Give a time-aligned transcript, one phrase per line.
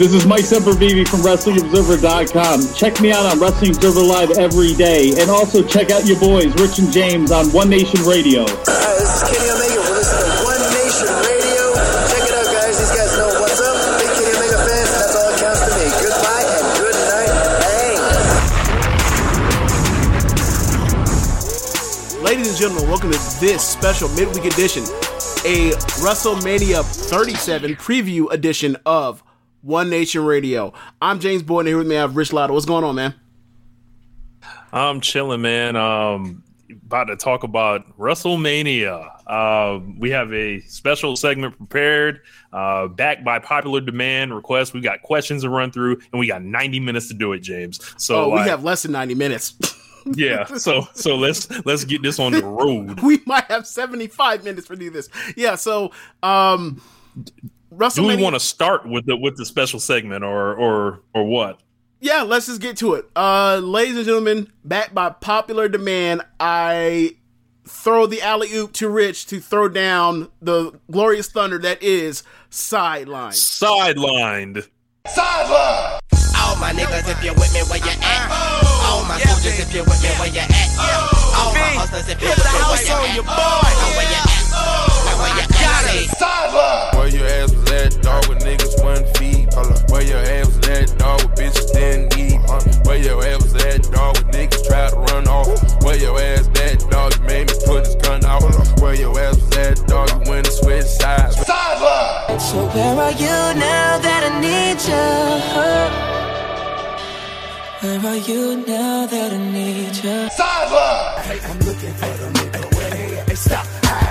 [0.00, 2.72] This is Mike Sempervive from WrestlingObserver.com.
[2.72, 5.12] Check me out on Wrestling Observer Live every day.
[5.20, 8.48] And also check out your boys, Rich and James, on One Nation Radio.
[8.48, 9.76] Hi, this is Kenny Omega.
[9.76, 11.76] We're listening to One Nation Radio.
[12.08, 12.80] Check it out, guys.
[12.80, 13.76] These guys know what's up.
[14.00, 15.84] Big Kenny Omega fans, that's all that counts to me.
[16.00, 17.60] Goodbye and good night.
[22.16, 22.24] Bang.
[22.24, 24.80] Ladies and gentlemen, welcome to this special midweek edition,
[25.44, 29.22] a WrestleMania 37 preview edition of
[29.62, 30.72] One Nation Radio.
[31.02, 32.52] I'm James Boyd, and here with me I have Rich Latta.
[32.52, 33.14] What's going on, man?
[34.72, 35.76] I'm chilling, man.
[35.76, 36.42] Um,
[36.86, 39.10] about to talk about WrestleMania.
[39.26, 42.22] Uh, we have a special segment prepared,
[42.54, 44.72] uh, backed by popular demand request.
[44.72, 47.80] We got questions to run through, and we got 90 minutes to do it, James.
[47.98, 49.54] So oh, we like, have less than 90 minutes.
[50.14, 50.46] yeah.
[50.56, 53.00] So so let's let's get this on the road.
[53.02, 55.10] we might have 75 minutes for do this.
[55.36, 55.56] Yeah.
[55.56, 55.92] So
[56.22, 56.80] um,
[57.94, 61.60] Do we want to start with the with the special segment or or or what?
[62.00, 63.04] yeah, let's just get to it.
[63.14, 67.16] Uh, ladies and gentlemen, backed by popular demand, I
[67.68, 73.36] throw the alley oop to Rich to throw down the glorious thunder that is sidelined.
[73.36, 74.66] Sidelined.
[75.06, 76.00] Sideline.
[76.40, 78.30] All my niggas, if you're with me, where you at?
[78.88, 80.50] All my soldiers, if you with me, where you at?
[81.36, 84.34] All my hustlers, if you with me, where you at?
[85.04, 85.59] Now where you at?
[85.90, 86.10] Now where you at?
[86.10, 86.96] Say, Sideline.
[86.96, 89.52] Where your ass was at, dog, with niggas one feet.
[89.54, 89.90] Hold.
[89.90, 92.40] Where your ass was at, dog, with bitches didn't eat.
[92.46, 92.60] Huh?
[92.84, 95.48] Where your ass was at, dog, with niggas tried to run off.
[95.82, 98.42] Where your ass at, dog, you made me put his gun out.
[98.80, 101.36] Where your ass was at, dog, you went to switch sides.
[101.46, 102.40] Sideline.
[102.40, 105.08] So where are you now that I need you?
[107.80, 110.28] Where are you now that I need you?
[110.30, 111.22] Sideline.
[111.22, 113.24] Hey, I'm looking for the nigga where they.
[113.26, 113.66] Hey, stop.
[113.84, 114.09] I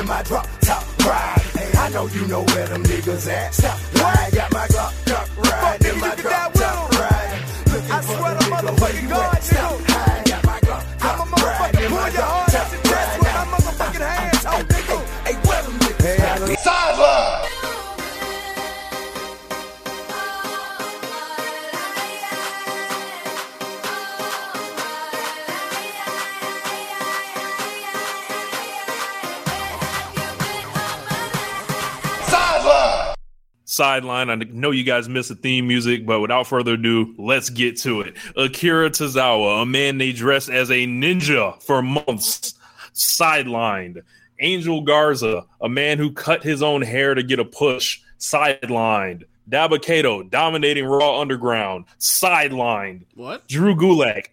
[0.00, 1.40] in my drop top ride.
[1.54, 3.54] Hey, I know you know where them niggas at.
[3.54, 3.78] Stop.
[3.96, 7.42] I got my Glock, cop, riding in my drop top ride.
[7.66, 9.42] Looking I swear the to nigga where you motherfucking at.
[9.44, 9.86] Stop.
[9.86, 11.84] God, I got my Glock, I'm a riding motherfucker.
[11.84, 14.39] in my your drop top chest with my motherfucking hands
[33.70, 34.30] sideline.
[34.30, 38.00] I know you guys miss the theme music, but without further ado, let's get to
[38.00, 38.16] it.
[38.36, 42.54] Akira Tozawa, a man they dressed as a ninja for months,
[42.92, 44.02] sidelined.
[44.40, 49.24] Angel Garza, a man who cut his own hair to get a push, sidelined.
[49.48, 53.04] Dabba-Kato, dominating Raw Underground, sidelined.
[53.14, 53.46] What?
[53.46, 54.26] Drew Gulak,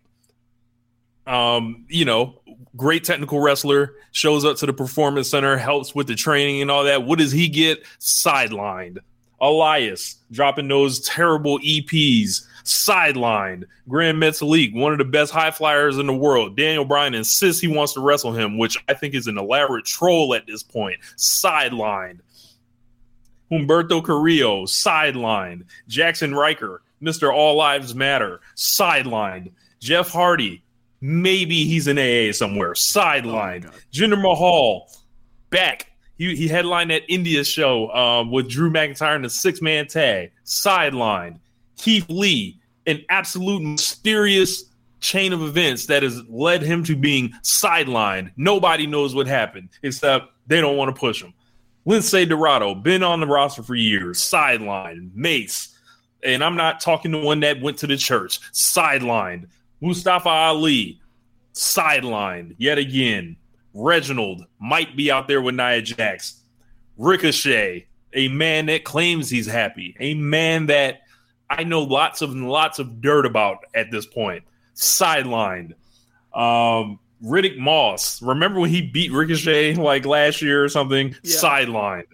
[1.27, 2.41] um, you know,
[2.75, 6.85] great technical wrestler, shows up to the performance center, helps with the training and all
[6.85, 7.03] that.
[7.03, 7.83] What does he get?
[7.99, 8.99] Sidelined.
[9.39, 13.63] Elias dropping those terrible EPs, sidelined.
[13.87, 16.57] Gran Metalik, one of the best high flyers in the world.
[16.57, 20.33] Daniel Bryan insists he wants to wrestle him, which I think is an elaborate troll
[20.33, 20.97] at this point.
[21.17, 22.19] Sidelined.
[23.51, 25.63] Humberto Carrillo, sidelined.
[25.89, 27.33] Jaxson Ryker, Mr.
[27.33, 29.51] All Lives Matter, sidelined.
[29.79, 30.63] Jeff Hardy,
[30.99, 33.67] maybe he's in AA somewhere, sidelined.
[33.67, 34.91] Oh Jinder Mahal,
[35.49, 35.91] back.
[36.17, 40.31] He, he headlined that India show um, with Drew McIntyre in a six man tag,
[40.45, 41.39] sidelined.
[41.77, 44.65] Keith Lee, an absolute mysterious
[44.99, 48.31] chain of events that has led him to being sidelined.
[48.35, 51.33] Nobody knows what happened except they don't want to push him.
[51.85, 55.13] Lince Dorado, been on the roster for years, sidelined.
[55.13, 55.77] Mace,
[56.23, 59.47] and I'm not talking to one that went to the church, sidelined.
[59.79, 60.99] Mustafa Ali,
[61.53, 63.37] sidelined yet again.
[63.77, 66.41] Reginald might be out there with Nia Jax.
[66.97, 71.01] Ricochet, a man that claims he's happy, a man that
[71.49, 74.43] I know lots of lots of dirt about at this point.
[74.75, 75.73] Sidelined.
[76.33, 78.21] Um, Riddick Moss.
[78.21, 81.15] Remember when he beat Ricochet like last year or something?
[81.23, 81.37] Yeah.
[81.37, 82.07] Sidelined.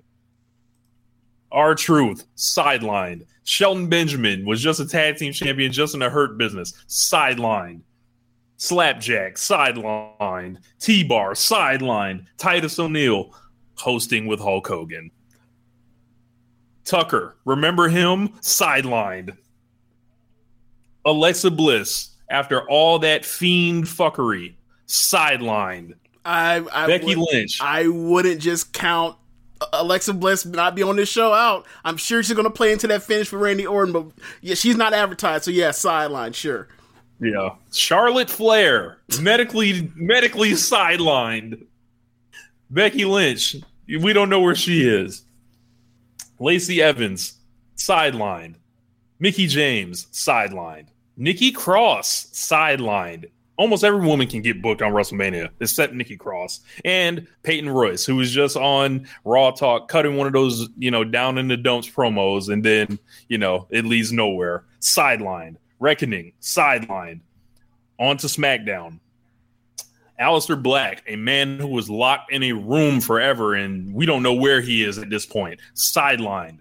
[1.51, 3.25] R Truth, sidelined.
[3.43, 7.81] Shelton Benjamin was just a tag team champion, just in the hurt business, sidelined.
[8.63, 10.55] Slapjack, sidelined.
[10.79, 12.27] T Bar, sidelined.
[12.37, 13.35] Titus O'Neil,
[13.75, 15.11] hosting with Hulk Hogan.
[16.85, 18.29] Tucker, remember him?
[18.39, 19.35] Sidelined.
[21.03, 24.53] Alexa Bliss, after all that fiend fuckery,
[24.87, 25.95] sidelined.
[26.23, 27.59] I, I Becky Lynch.
[27.59, 29.17] I wouldn't just count
[29.73, 31.65] Alexa Bliss not be on this show out.
[31.83, 34.05] I'm sure she's gonna play into that finish for Randy Orton, but
[34.39, 36.69] yeah, she's not advertised, so yeah, sideline, sure.
[37.23, 37.55] Yeah.
[37.71, 41.65] Charlotte Flair, medically medically sidelined.
[42.69, 43.55] Becky Lynch,
[43.87, 45.23] we don't know where she is.
[46.39, 47.39] Lacey Evans,
[47.77, 48.55] sidelined.
[49.19, 50.87] Mickie James, sidelined.
[51.15, 53.29] Nikki Cross, sidelined.
[53.55, 58.15] Almost every woman can get booked on WrestleMania except Nikki Cross and Peyton Royce, who
[58.15, 61.87] was just on Raw Talk cutting one of those, you know, down in the dumps
[61.87, 62.99] promos, and then,
[63.29, 64.65] you know, it leads nowhere.
[64.81, 65.55] Sidelined.
[65.83, 67.19] Reckoning, sidelined.
[67.99, 69.01] On to SmackDown.
[70.17, 74.33] Aleister Black, a man who was locked in a room forever, and we don't know
[74.33, 76.59] where he is at this point, sidelined.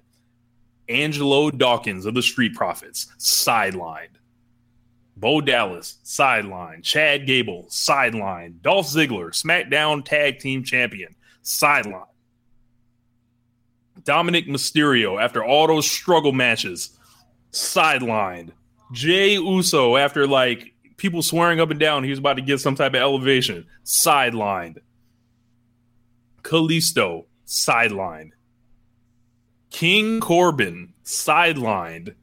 [0.89, 4.17] Angelo Dawkins of the Street Profits, sidelined.
[5.17, 6.83] Bo Dallas, sidelined.
[6.83, 8.61] Chad Gable, sidelined.
[8.61, 11.15] Dolph Ziggler, SmackDown Tag Team Champion,
[11.45, 12.07] sidelined.
[14.03, 16.99] Dominik Mysterio, after all those struggle matches,
[17.53, 18.51] sidelined.
[18.93, 22.75] Jey Uso, after like people swearing up and down he was about to get some
[22.75, 24.79] type of elevation, sidelined.
[26.43, 28.31] Kalisto, sidelined.
[29.71, 32.15] King Corbin, sidelined.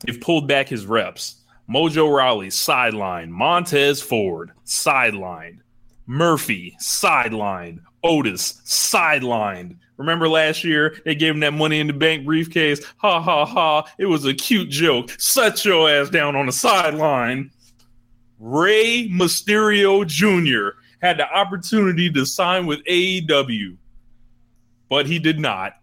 [0.00, 1.40] They've pulled back his reps.
[1.68, 3.30] Mojo Rawley, sidelined.
[3.30, 5.60] Montez Ford, sidelined.
[6.06, 7.78] Murphy, sidelined.
[8.02, 9.76] Otis, sidelined.
[9.96, 12.84] Remember last year they gave him that money in the bank briefcase?
[12.98, 13.86] Ha ha ha.
[13.98, 15.10] It was a cute joke.
[15.18, 17.50] Set your ass down on the sideline.
[18.40, 20.76] Rey Mysterio Jr.
[21.00, 23.76] had the opportunity to sign with AEW,
[24.88, 25.74] but he did not.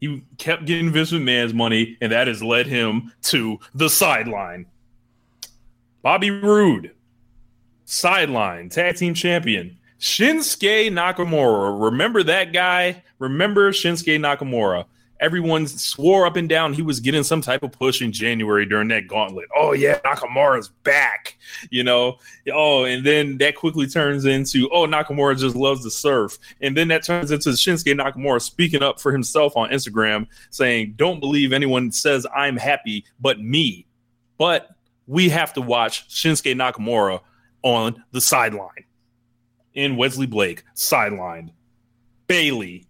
[0.00, 4.66] He kept getting Vince McMahon's money, and that has led him to the sideline.
[6.02, 6.92] Bobby Roode,
[7.84, 9.76] sideline, tag team champion.
[10.00, 11.78] Shinsuke Nakamura.
[11.78, 13.02] Remember that guy?
[13.18, 14.86] Remember Shinsuke Nakamura?
[15.20, 18.88] Everyone swore up and down he was getting some type of push in January during
[18.88, 19.44] that gauntlet.
[19.54, 21.36] Oh, yeah, Nakamura's back.
[21.68, 22.16] You know,
[22.50, 26.38] oh, and then that quickly turns into, oh, Nakamura just loves to surf.
[26.62, 31.20] And then that turns into Shinsuke Nakamura speaking up for himself on Instagram saying, don't
[31.20, 33.84] believe anyone says I'm happy but me.
[34.38, 34.70] But
[35.06, 37.20] we have to watch Shinsuke Nakamura
[37.62, 38.86] on the sideline.
[39.74, 41.50] In Wesley Blake, sidelined.
[42.26, 42.86] Bayley,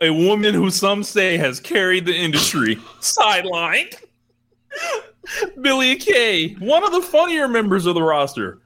[0.00, 3.94] a woman who some say has carried the industry, sidelined.
[5.60, 8.60] Billie Kay, one of the funnier members of the roster,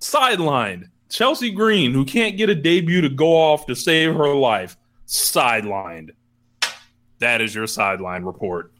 [0.00, 0.88] sidelined.
[1.08, 4.76] Chelsea Green, who can't get a debut to go off to save her life,
[5.06, 6.10] sidelined.
[7.18, 8.72] That is your sideline report.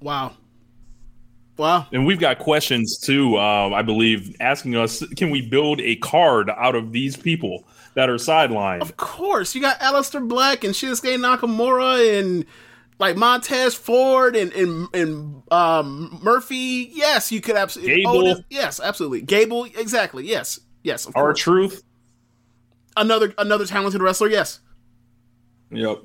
[0.00, 0.36] Wow.
[1.62, 1.86] Wow.
[1.92, 6.50] And we've got questions too, uh, I believe, asking us can we build a card
[6.50, 7.62] out of these people
[7.94, 8.80] that are sidelined?
[8.80, 12.44] Of course, you got Aleister Black and Shinsuke Nakamura and
[12.98, 16.90] like Montez Ford and and, and um, Murphy.
[16.92, 18.02] Yes, you could absolutely.
[18.02, 18.44] Gable.
[18.50, 19.22] yes, absolutely.
[19.22, 19.66] Gable.
[19.66, 20.26] Exactly.
[20.26, 20.58] Yes.
[20.82, 21.06] Yes.
[21.06, 21.84] Of R Truth.
[22.96, 24.30] Another another talented wrestler.
[24.30, 24.58] Yes.
[25.70, 25.98] Yep.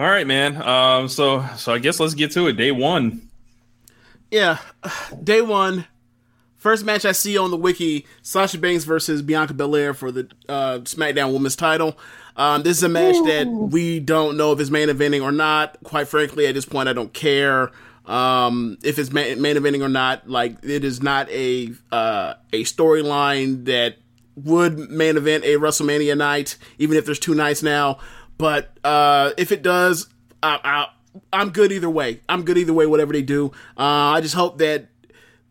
[0.00, 0.60] All right, man.
[0.60, 2.54] Um, so so I guess let's get to it.
[2.54, 3.27] Day one.
[4.30, 4.58] Yeah.
[5.22, 5.86] Day one,
[6.56, 10.78] first match I see on the wiki: Sasha Banks versus Bianca Belair for the uh,
[10.80, 11.98] SmackDown Women's Title.
[12.36, 15.76] Um, this is a match that we don't know if it's main eventing or not.
[15.82, 17.72] Quite frankly, at this point, I don't care
[18.06, 20.28] um, if it's main, main eventing or not.
[20.28, 23.96] Like, it is not a uh, a storyline that
[24.36, 27.98] would main event a WrestleMania night, even if there's two nights now.
[28.38, 30.08] But uh, if it does,
[30.42, 30.86] I, I,
[31.32, 32.20] I'm good either way.
[32.28, 33.52] I'm good either way, whatever they do.
[33.76, 33.82] Uh,
[34.16, 34.86] I just hope that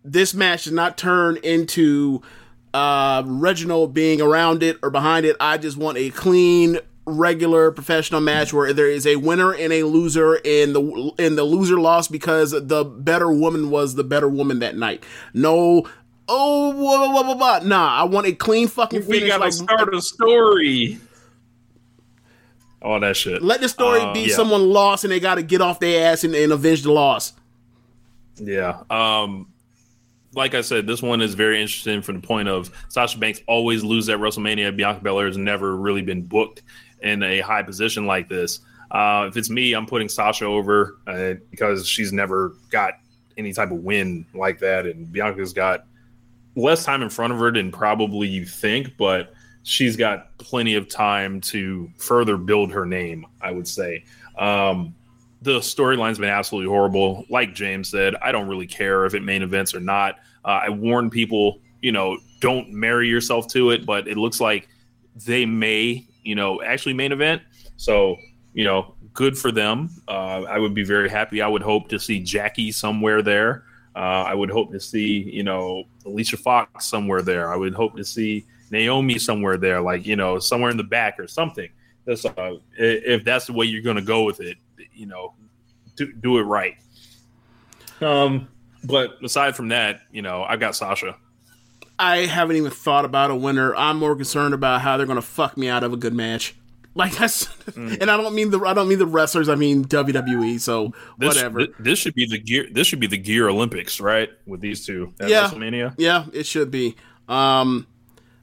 [0.03, 2.21] this match does not turn into
[2.73, 5.35] uh, Reginald being around it or behind it.
[5.39, 9.83] I just want a clean, regular professional match where there is a winner and a
[9.83, 14.59] loser, and the and the loser lost because the better woman was the better woman
[14.59, 15.03] that night.
[15.33, 15.87] No.
[16.29, 17.67] Oh, blah, blah, blah, blah.
[17.67, 18.01] nah!
[18.01, 19.21] I want a clean fucking finish.
[19.21, 20.99] We gotta like- start a story.
[22.81, 23.41] All that shit.
[23.41, 24.35] Let the story Uh, be yeah.
[24.35, 27.33] someone lost and they got to get off their ass and, and avenge the loss.
[28.37, 28.83] Yeah.
[28.89, 29.47] Um,
[30.33, 33.83] like I said, this one is very interesting from the point of Sasha Banks always
[33.83, 34.75] loses at WrestleMania.
[34.75, 36.61] Bianca Belair has never really been booked
[37.01, 38.59] in a high position like this.
[38.91, 42.93] Uh, if it's me, I'm putting Sasha over uh, because she's never got
[43.37, 45.85] any type of win like that, and Bianca's got
[46.55, 49.33] less time in front of her than probably you think, but
[49.67, 53.25] she's got plenty of time to further build her name.
[53.41, 54.05] I would say.
[54.37, 54.95] Um,
[55.41, 57.25] the storyline's been absolutely horrible.
[57.29, 60.15] Like James said, I don't really care if it main events or not.
[60.43, 64.67] Uh, I warn people, you know, don't marry yourself to it, but it looks like
[65.25, 67.41] they may, you know, actually main event.
[67.75, 68.15] So,
[68.53, 69.89] you know, good for them.
[70.07, 71.41] Uh, I would be very happy.
[71.41, 73.63] I would hope to see Jackie somewhere there.
[73.95, 77.51] Uh, I would hope to see, you know, Alicia Fox somewhere there.
[77.51, 81.19] I would hope to see Naomi somewhere there, like, you know, somewhere in the back
[81.19, 81.69] or something.
[82.05, 84.57] That's, uh, if that's the way you're going to go with it,
[84.93, 85.33] you know,
[85.95, 86.75] do, do it right.
[88.01, 88.47] Um,
[88.83, 91.15] but aside from that, you know, I've got Sasha.
[91.99, 93.75] I haven't even thought about a winner.
[93.75, 96.55] I'm more concerned about how they're going to fuck me out of a good match.
[96.93, 98.01] Like that's, Mm.
[98.01, 99.49] and I don't mean the I don't mean the wrestlers.
[99.49, 100.59] I mean WWE.
[100.59, 101.65] So This, whatever.
[101.67, 102.65] thi- This should be the gear.
[102.71, 104.29] This should be the gear Olympics, right?
[104.47, 105.93] With these two at yeah, WrestleMania.
[105.99, 106.95] yeah, it should be.
[107.29, 107.85] Um,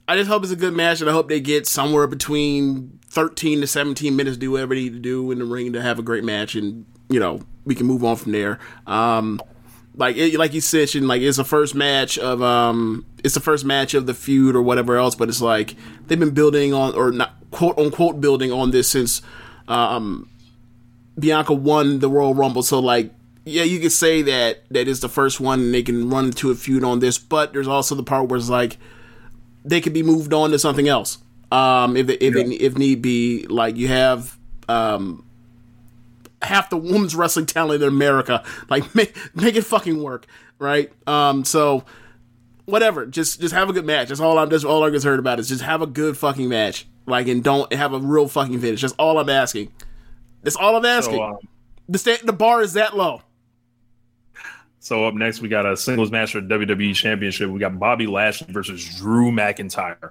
[0.07, 3.63] I just hope it's a good match, and I hope they get somewhere between 13
[3.63, 5.99] to 17 minutes, to do whatever they need to do in the ring to have
[5.99, 8.59] a great match, and you know we can move on from there.
[8.87, 9.41] Um,
[9.97, 13.41] like it, like you said, Shin, like it's the first match of um, it's the
[13.41, 15.75] first match of the feud or whatever else, but it's like
[16.07, 19.23] they've been building on or not quote unquote building on this since
[19.69, 20.29] um
[21.19, 22.63] Bianca won the Royal Rumble.
[22.63, 23.13] So like,
[23.45, 26.51] yeah, you could say that that is the first one, and they can run into
[26.51, 27.19] a feud on this.
[27.19, 28.79] But there's also the part where it's like
[29.65, 31.19] they could be moved on to something else.
[31.51, 34.37] Um, if if if need be, like you have
[34.69, 35.25] um
[36.43, 40.27] half the women's wrestling talent in America, like make make it fucking work,
[40.59, 40.93] right?
[41.07, 41.85] Um, so
[42.67, 44.09] whatever, just just have a good match.
[44.09, 44.49] That's all I'm.
[44.49, 47.73] That's all I'm concerned about is just have a good fucking match, like and don't
[47.73, 48.81] have a real fucking finish.
[48.81, 49.73] That's all I'm asking.
[50.43, 51.17] That's all I'm asking.
[51.17, 51.39] So, um,
[51.89, 53.23] the sta- the bar is that low.
[54.85, 57.49] So up next, we got a singles match for the WWE Championship.
[57.49, 60.11] We got Bobby Lashley versus Drew McIntyre.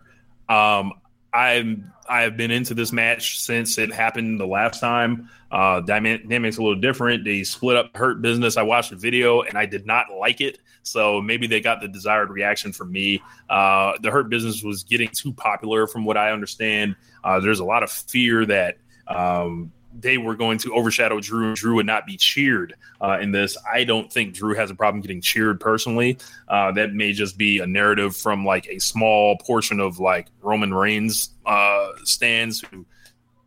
[0.50, 0.94] Um,
[1.32, 5.30] I'm I have been into this match since it happened the last time.
[5.52, 7.24] Uh, dynamic's a little different.
[7.24, 8.58] They split up Hurt Business.
[8.58, 10.58] I watched the video and I did not like it.
[10.82, 13.22] So maybe they got the desired reaction from me.
[13.52, 16.96] Uh, the Hurt Business was getting too popular, from what I understand.
[17.24, 21.48] Uh, there's a lot of fear that um, they were going to overshadow Drew.
[21.48, 23.58] and Drew would not be cheered uh, in this.
[23.72, 26.18] I don't think Drew has a problem getting cheered personally.
[26.48, 30.74] Uh, that may just be a narrative from like a small portion of like Roman
[30.74, 32.86] Reigns uh, stands who,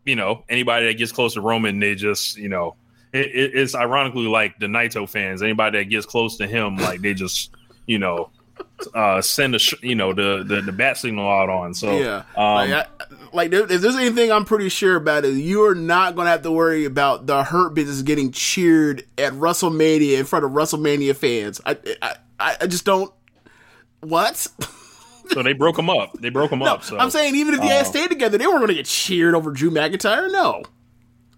[0.05, 2.77] you know, anybody that gets close to Roman, they just, you know,
[3.13, 5.43] it, it, it's ironically like the Naito fans.
[5.43, 7.51] Anybody that gets close to him, like they just,
[7.87, 8.31] you know,
[8.95, 11.75] uh, send a, sh- you know, the, the the bat signal out on.
[11.75, 12.87] So yeah, um, like, I,
[13.33, 16.51] like there, if there's anything I'm pretty sure about is you're not gonna have to
[16.51, 21.61] worry about the Hurt Business getting cheered at WrestleMania in front of WrestleMania fans.
[21.65, 21.77] I
[22.41, 23.13] I, I just don't.
[24.01, 24.37] What?
[25.31, 26.13] so they broke them up.
[26.21, 26.85] They broke them No, up.
[26.85, 28.87] So I'm saying even if they had uh, stayed together, they weren't going to get
[28.87, 30.31] cheered over Drew McIntyre.
[30.31, 30.63] No.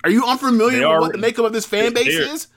[0.04, 2.48] Are you unfamiliar They with what the makeup of this fan base is?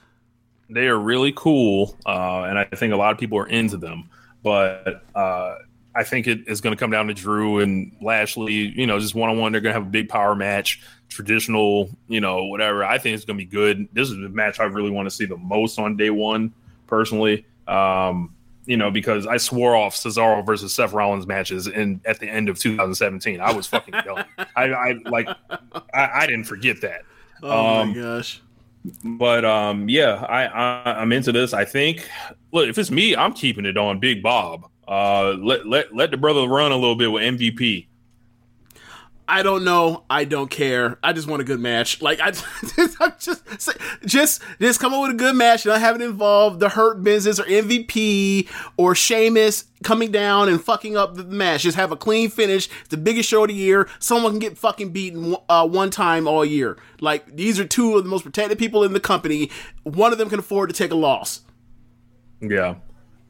[0.70, 4.08] they are really cool, uh, and I think a lot of people are into them.
[4.42, 5.56] But uh,
[5.94, 8.52] I think it is going to come down to Drew and Lashley.
[8.52, 9.52] You know, just one on one.
[9.52, 11.90] They're going to have a big power match, traditional.
[12.08, 12.84] You know, whatever.
[12.84, 13.88] I think it's going to be good.
[13.92, 16.52] This is the match I really want to see the most on day one,
[16.86, 17.46] personally.
[17.68, 18.34] Um,
[18.64, 22.48] you know, because I swore off Cesaro versus Seth Rollins matches in at the end
[22.48, 23.40] of 2017.
[23.40, 24.24] I was fucking done.
[24.56, 25.28] I, I like,
[25.92, 27.02] I, I didn't forget that.
[27.42, 28.40] Oh Um, my gosh.
[29.04, 31.52] But um, yeah, I, I I'm into this.
[31.52, 32.08] I think.
[32.52, 34.68] Look, if it's me, I'm keeping it on Big Bob.
[34.86, 37.86] Uh, let let let the brother run a little bit with MVP.
[39.32, 40.04] I don't know.
[40.10, 40.98] I don't care.
[41.02, 42.02] I just want a good match.
[42.02, 42.34] Like I,
[43.00, 43.42] I just
[44.04, 47.02] just just come up with a good match and I have it involve the Hurt
[47.02, 48.46] Business or MVP
[48.76, 51.62] or Sheamus coming down and fucking up the match.
[51.62, 52.68] Just have a clean finish.
[52.80, 53.88] It's the biggest show of the year.
[54.00, 56.76] Someone can get fucking beaten uh, one time all year.
[57.00, 59.50] Like these are two of the most protected people in the company.
[59.84, 61.40] One of them can afford to take a loss.
[62.42, 62.74] Yeah.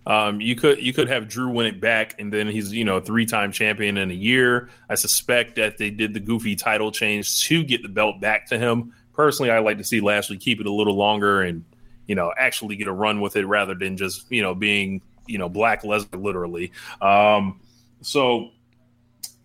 [0.06, 3.00] Um, you could you could have Drew win it back, and then he's you know
[3.00, 4.68] three time champion in a year.
[4.88, 8.58] I suspect that they did the goofy title change to get the belt back to
[8.58, 8.94] him.
[9.12, 11.64] Personally, I like to see Lashley keep it a little longer and
[12.06, 15.38] you know actually get a run with it rather than just you know being you
[15.38, 16.72] know Black Lesnar literally.
[17.00, 17.60] Um,
[18.00, 18.50] so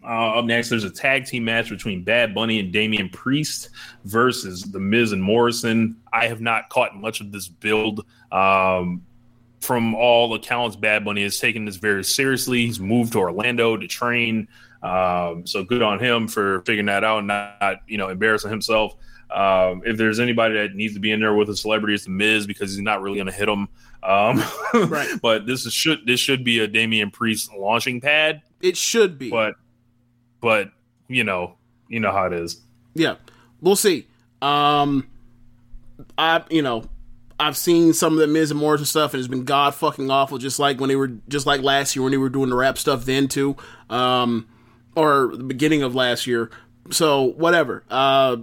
[0.04, 3.70] uh, up next, there's a tag team match between Bad Bunny and Damian Priest
[4.06, 5.98] versus The Miz and Morrison.
[6.14, 8.06] I have not caught much of this build.
[8.32, 9.04] Um,
[9.60, 12.66] from all accounts, Bad Bunny has taken this very seriously.
[12.66, 14.48] He's moved to Orlando to train.
[14.84, 18.96] Um, so good on him for figuring that out and not, you know, embarrassing himself.
[19.30, 22.12] Um, if there's anybody that needs to be in there with a celebrity, it's the
[22.12, 23.68] Miz because he's not really going to hit him.
[24.04, 24.42] Um,
[24.90, 25.10] right.
[25.22, 28.42] But this is should this should be a Damian Priest launching pad.
[28.62, 29.30] It should be.
[29.30, 29.56] But
[30.40, 30.72] but
[31.08, 31.56] you know
[31.90, 32.62] you know how it is.
[32.94, 33.16] Yeah,
[33.60, 34.08] we'll see.
[34.42, 35.08] Um,
[36.18, 36.86] I you know
[37.40, 40.38] I've seen some of the Miz and Morrison stuff, and it's been god fucking awful.
[40.38, 42.78] Just like when they were, just like last year when they were doing the rap
[42.78, 43.56] stuff then too,
[43.90, 44.48] um,
[44.96, 46.50] or the beginning of last year.
[46.90, 47.84] So whatever.
[47.90, 48.38] Uh,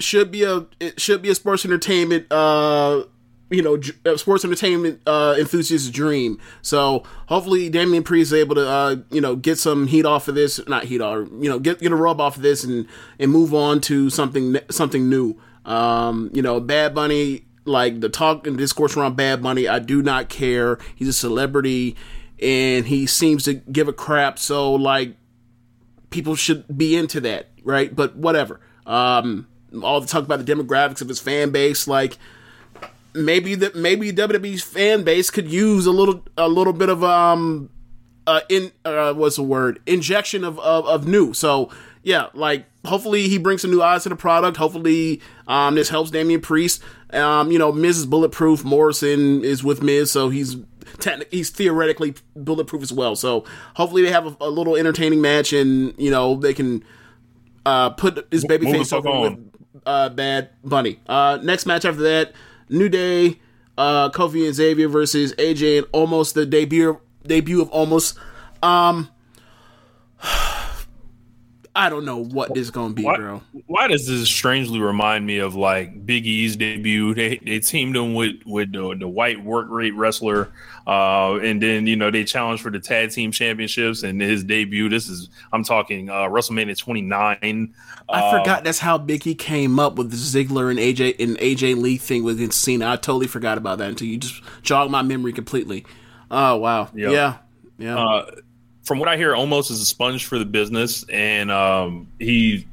[0.00, 2.30] should be a it should be a sports entertainment.
[2.30, 3.04] Uh,
[3.50, 3.80] you know,
[4.16, 6.38] sports entertainment uh, enthusiast's dream.
[6.60, 10.34] So hopefully, Damian Priest is able to, uh, you know, get some heat off of
[10.34, 10.60] this.
[10.68, 12.86] Not heat off, you know, get get a rub off of this and
[13.18, 15.40] and move on to something something new.
[15.64, 20.02] Um, you know, Bad Bunny like the talk and discourse around Bad Bunny, I do
[20.02, 20.78] not care.
[20.94, 21.96] He's a celebrity
[22.40, 24.38] and he seems to give a crap.
[24.38, 25.16] So like
[26.10, 27.94] people should be into that, right?
[27.94, 28.60] But whatever.
[28.86, 29.46] Um,
[29.82, 32.18] all the talk about the demographics of his fan base, like
[33.14, 37.70] maybe that maybe WWE's fan base could use a little a little bit of um
[38.26, 41.32] uh in uh what's the word injection of of, of new.
[41.34, 41.70] So
[42.02, 44.56] yeah, like hopefully he brings some new eyes to the product.
[44.56, 46.82] Hopefully um this helps Damian Priest.
[47.12, 48.64] Um, you know, Miz is bulletproof.
[48.64, 50.56] Morrison is with Miz, so he's
[51.30, 53.16] he's theoretically bulletproof as well.
[53.16, 56.84] So hopefully they have a, a little entertaining match, and you know they can
[57.66, 59.20] uh, put his babyface over on.
[59.22, 61.00] with uh, Bad Bunny.
[61.06, 62.32] Uh, next match after that,
[62.68, 63.38] New Day,
[63.76, 68.16] uh, Kofi and Xavier versus AJ and Omos the debut debut of Omos.
[68.62, 69.08] Um,
[71.78, 73.40] I don't know what this is gonna be, why, bro.
[73.66, 77.14] Why does this strangely remind me of like Big E's debut?
[77.14, 80.50] They they teamed him with with the, the white work rate wrestler,
[80.88, 84.88] uh, and then you know they challenged for the tag team championships and his debut.
[84.88, 87.74] This is I'm talking uh, WrestleMania 29.
[88.08, 91.38] I uh, forgot that's how Big E came up with the Ziggler and AJ and
[91.38, 92.90] AJ Lee thing with Cena.
[92.90, 95.86] I totally forgot about that until you just jogged my memory completely.
[96.28, 97.12] Oh wow, yep.
[97.12, 97.36] yeah,
[97.78, 98.24] yeah.
[98.88, 102.66] From what I hear, Omos is a sponge for the business, and um, he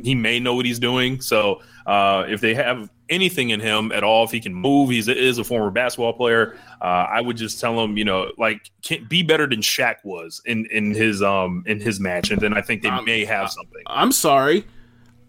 [0.00, 1.20] he may know what he's doing.
[1.20, 4.98] So uh, if they have anything in him at all, if he can move, he
[5.00, 6.56] is a former basketball player.
[6.80, 8.70] Uh, I would just tell him, you know, like
[9.08, 12.60] be better than Shaq was in in his um in his match, and then I
[12.60, 13.82] think they um, may have something.
[13.88, 14.64] I'm sorry.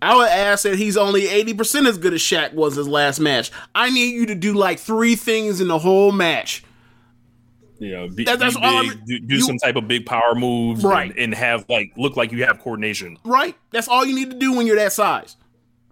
[0.04, 3.50] I would ask that he's only 80% as good as Shaq was his last match.
[3.74, 6.64] I need you to do like three things in the whole match.
[7.80, 10.06] You know, be, that, that's be all big, do, do you, some type of big
[10.06, 11.12] power moves, right?
[11.12, 13.56] And, and, have like look like you have coordination, right?
[13.72, 15.36] That's all you need to do when you're that size,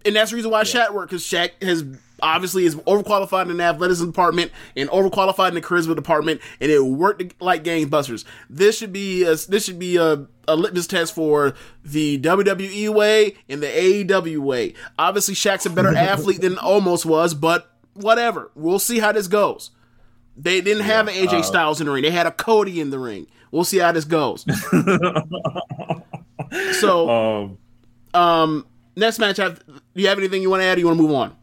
[0.04, 0.88] and that's the reason why yeah.
[0.88, 1.84] Shaq worked because Shaq has
[2.22, 6.84] obviously is overqualified in the athleticism department and overqualified in the charisma department, and it
[6.84, 8.24] worked like gangbusters.
[8.48, 13.36] This should be a, this should be a, a litmus test for the WWE way
[13.48, 14.74] and the AEW way.
[14.98, 18.50] Obviously, Shaq's a better athlete than Omos was, but whatever.
[18.54, 19.70] We'll see how this goes.
[20.36, 22.02] They didn't yeah, have an AJ uh, Styles in the ring.
[22.02, 23.26] They had a Cody in the ring.
[23.50, 24.44] We'll see how this goes.
[26.80, 27.58] so, um,
[28.12, 29.38] um, next match.
[29.38, 30.76] Have, do you have anything you want to add?
[30.76, 31.36] or You want to move on?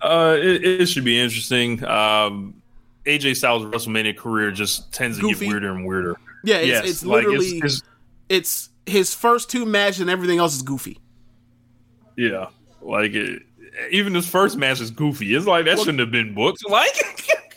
[0.00, 1.84] Uh, it, it should be interesting.
[1.84, 2.62] Um,
[3.04, 5.46] AJ Styles' WrestleMania career just tends to Goofy.
[5.46, 6.16] get weirder and weirder.
[6.42, 7.82] Yeah, it's, yes, it's literally like it's, it's,
[8.28, 11.00] it's, his first two matches and everything else is goofy.
[12.16, 12.48] Yeah,
[12.80, 13.42] like it,
[13.90, 15.34] even his first match is goofy.
[15.34, 16.62] It's like that well, shouldn't have been booked.
[16.68, 16.94] Like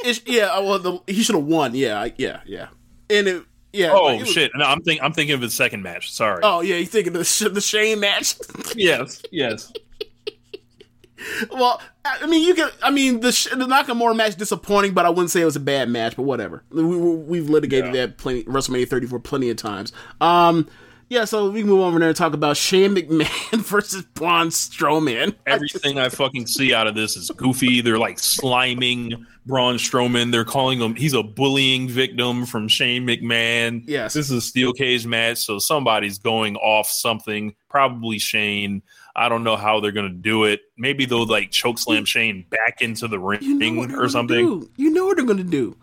[0.01, 1.75] It's, yeah, well, the, he should have won.
[1.75, 2.67] Yeah, yeah, yeah.
[3.09, 3.91] And it, yeah.
[3.91, 4.51] Oh like, it was, shit!
[4.55, 5.03] No, I'm thinking.
[5.03, 6.11] I'm thinking of the second match.
[6.11, 6.41] Sorry.
[6.43, 8.35] Oh yeah, you thinking of the the Shane match?
[8.75, 9.21] yes.
[9.31, 9.71] Yes.
[11.51, 12.69] well, I mean, you can.
[12.81, 15.89] I mean, the the Nakamura match disappointing, but I wouldn't say it was a bad
[15.89, 16.15] match.
[16.15, 16.63] But whatever.
[16.71, 18.07] We, have litigated yeah.
[18.07, 19.91] that plenty WrestleMania 34 plenty of times.
[20.21, 20.67] Um,
[21.09, 24.49] Yeah, so we can move on over there and talk about Shane McMahon versus Braun
[24.49, 25.33] Strowman.
[25.47, 27.81] Everything I fucking see out of this is goofy.
[27.81, 30.31] They're like sliming Braun Strowman.
[30.31, 33.83] They're calling him he's a bullying victim from Shane McMahon.
[33.87, 34.13] Yes.
[34.13, 37.55] This is a steel cage match, so somebody's going off something.
[37.69, 38.81] Probably Shane.
[39.15, 40.61] I don't know how they're gonna do it.
[40.77, 44.37] Maybe they'll like choke slam Shane back into the ring You know or something.
[44.37, 44.69] do.
[44.77, 45.75] You know what they're going to do.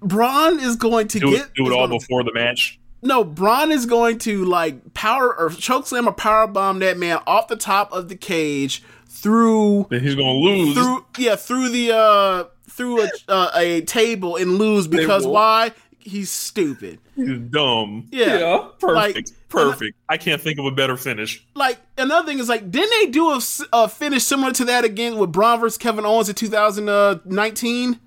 [0.00, 2.78] Braun is going to Do get it, do it all gonna- before the match.
[3.02, 7.18] No, Braun is going to like power or choke slam or power bomb that man
[7.26, 8.82] off the top of the cage
[9.24, 10.74] through Then he's gonna lose.
[10.74, 15.32] through yeah through the uh through a uh, a table and lose because Table.
[15.34, 16.98] why he's stupid.
[17.16, 18.08] He's dumb.
[18.12, 18.68] Yeah.
[18.78, 19.96] perfect, Like- perfect.
[20.08, 21.42] I can't think of a better finish.
[21.54, 23.40] Like another thing is like didn't they do a,
[23.72, 27.98] a finish similar to that again with Braun versus Kevin Owens in 2019?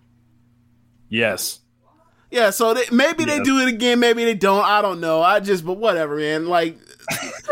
[1.09, 1.59] Yes.
[2.29, 4.65] Yeah, so they, maybe they do it again, maybe they don't.
[4.65, 5.21] I don't know.
[5.21, 6.47] I just but whatever, man.
[6.47, 6.77] Like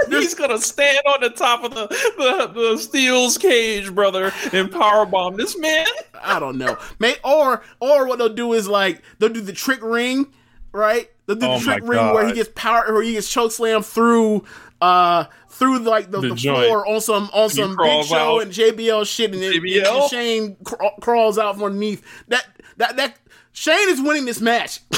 [0.09, 5.37] He's gonna stand on the top of the the, the steel's cage, brother, and powerbomb
[5.37, 5.85] this man.
[6.21, 6.77] I don't know.
[6.99, 10.27] May or or what they'll do is like they'll do the trick ring,
[10.71, 11.09] right?
[11.25, 13.51] They'll do Oh the trick my ring where he gets power or he gets choke
[13.51, 14.43] slammed through
[14.81, 18.41] uh through like the, The the, floor on some on some Big Show out.
[18.43, 20.01] and JBL shit and, then JBL?
[20.01, 22.03] and Shane cr- crawls out from underneath.
[22.27, 22.45] That
[22.77, 23.17] that that
[23.53, 24.81] Shane is winning this match.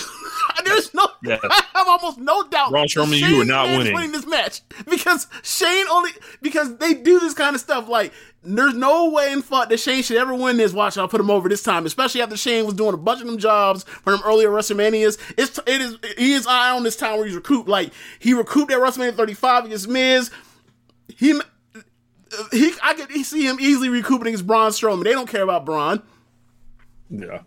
[0.65, 1.39] There's no, Yes.
[1.43, 2.71] I have almost no doubt.
[2.71, 4.11] Braun Strowman, you are not is winning.
[4.11, 7.87] this match because Shane only because they do this kind of stuff.
[7.87, 10.73] Like, there's no way in fuck that Shane should ever win this.
[10.73, 13.27] Watch, I'll put him over this time, especially after Shane was doing a bunch of
[13.27, 15.17] them jobs for them earlier WrestleManias.
[15.37, 17.67] It's it is he is eye on this time where he's recouped.
[17.67, 20.31] Like he recouped at WrestleMania 35 against Miz.
[21.07, 21.39] He.
[22.51, 25.05] He, I could see him easily recouping against Braun Strowman.
[25.05, 26.03] They don't care about Braun.
[27.09, 27.39] Yeah.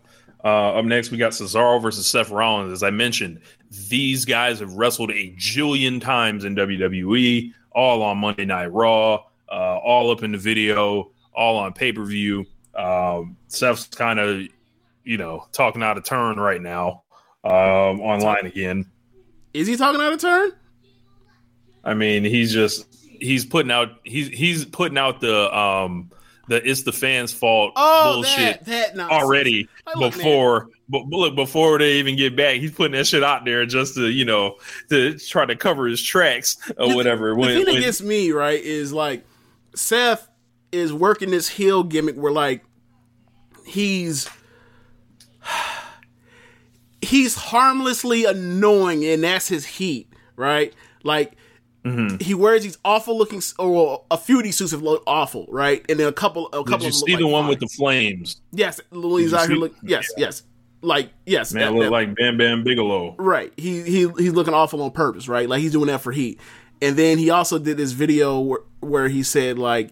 [0.43, 2.73] Uh, up next, we got Cesaro versus Seth Rollins.
[2.73, 3.41] As I mentioned,
[3.89, 9.77] these guys have wrestled a jillion times in WWE, all on Monday Night Raw, uh,
[9.77, 12.45] all up in the video, all on pay per view.
[12.75, 14.41] Um, Seth's kind of,
[15.03, 17.03] you know, talking out of turn right now
[17.43, 18.85] um, online again.
[19.53, 20.51] Is he talking out of turn?
[21.83, 22.87] I mean, he's just
[23.19, 26.11] he's putting out he's he's putting out the um
[26.51, 31.79] the it's the fans' fault Oh, bullshit that that already look, before but look before
[31.79, 34.57] they even get back he's putting that shit out there just to you know
[34.89, 37.29] to try to cover his tracks or whatever.
[37.29, 39.25] The when, thing that when- gets me right is like
[39.75, 40.27] Seth
[40.71, 42.63] is working this heel gimmick where like
[43.65, 44.29] he's
[47.01, 50.73] he's harmlessly annoying and that's his heat, right?
[51.03, 51.33] Like
[51.85, 52.21] Mhm.
[52.21, 55.83] he wears these awful looking or a few of these suits have look awful, right?
[55.89, 58.39] And then a couple a couple did you see the like one with the flames
[58.51, 60.43] Yes, you out here look yes, yes.
[60.83, 63.51] Like yes, man that- look that- like Bam Bam Bigelow Right.
[63.57, 65.49] He he he's looking awful on purpose, right?
[65.49, 66.39] Like he's doing that for heat.
[66.83, 69.91] And then he also did this video where, where he said like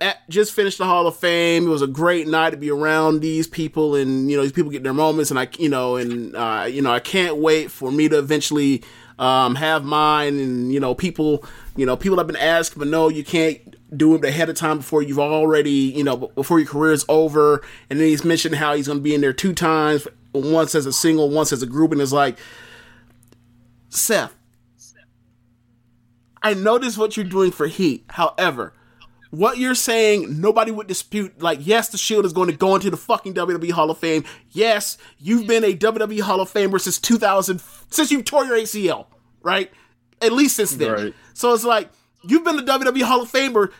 [0.00, 1.66] at, just finished the Hall of Fame.
[1.66, 4.70] It was a great night to be around these people and you know these people
[4.70, 7.90] get their moments and I you know and uh, you know I can't wait for
[7.92, 8.82] me to eventually
[9.18, 11.44] um, have mine and you know people
[11.76, 14.78] you know people have been asked but no you can't do it ahead of time
[14.78, 18.74] before you've already you know before your career is over and then he's mentioned how
[18.74, 21.66] he's going to be in there two times once as a single once as a
[21.66, 22.36] group and it's like
[23.88, 24.34] Seth
[26.44, 28.04] I notice what you're doing for Heat.
[28.10, 28.74] However,
[29.38, 31.42] what you're saying, nobody would dispute.
[31.42, 34.24] Like, yes, the Shield is going to go into the fucking WWE Hall of Fame.
[34.50, 39.06] Yes, you've been a WWE Hall of Famer since 2000, since you tore your ACL,
[39.42, 39.70] right?
[40.20, 40.92] At least since then.
[40.92, 41.14] Right.
[41.32, 41.90] So it's like
[42.22, 43.72] you've been a WWE Hall of Famer.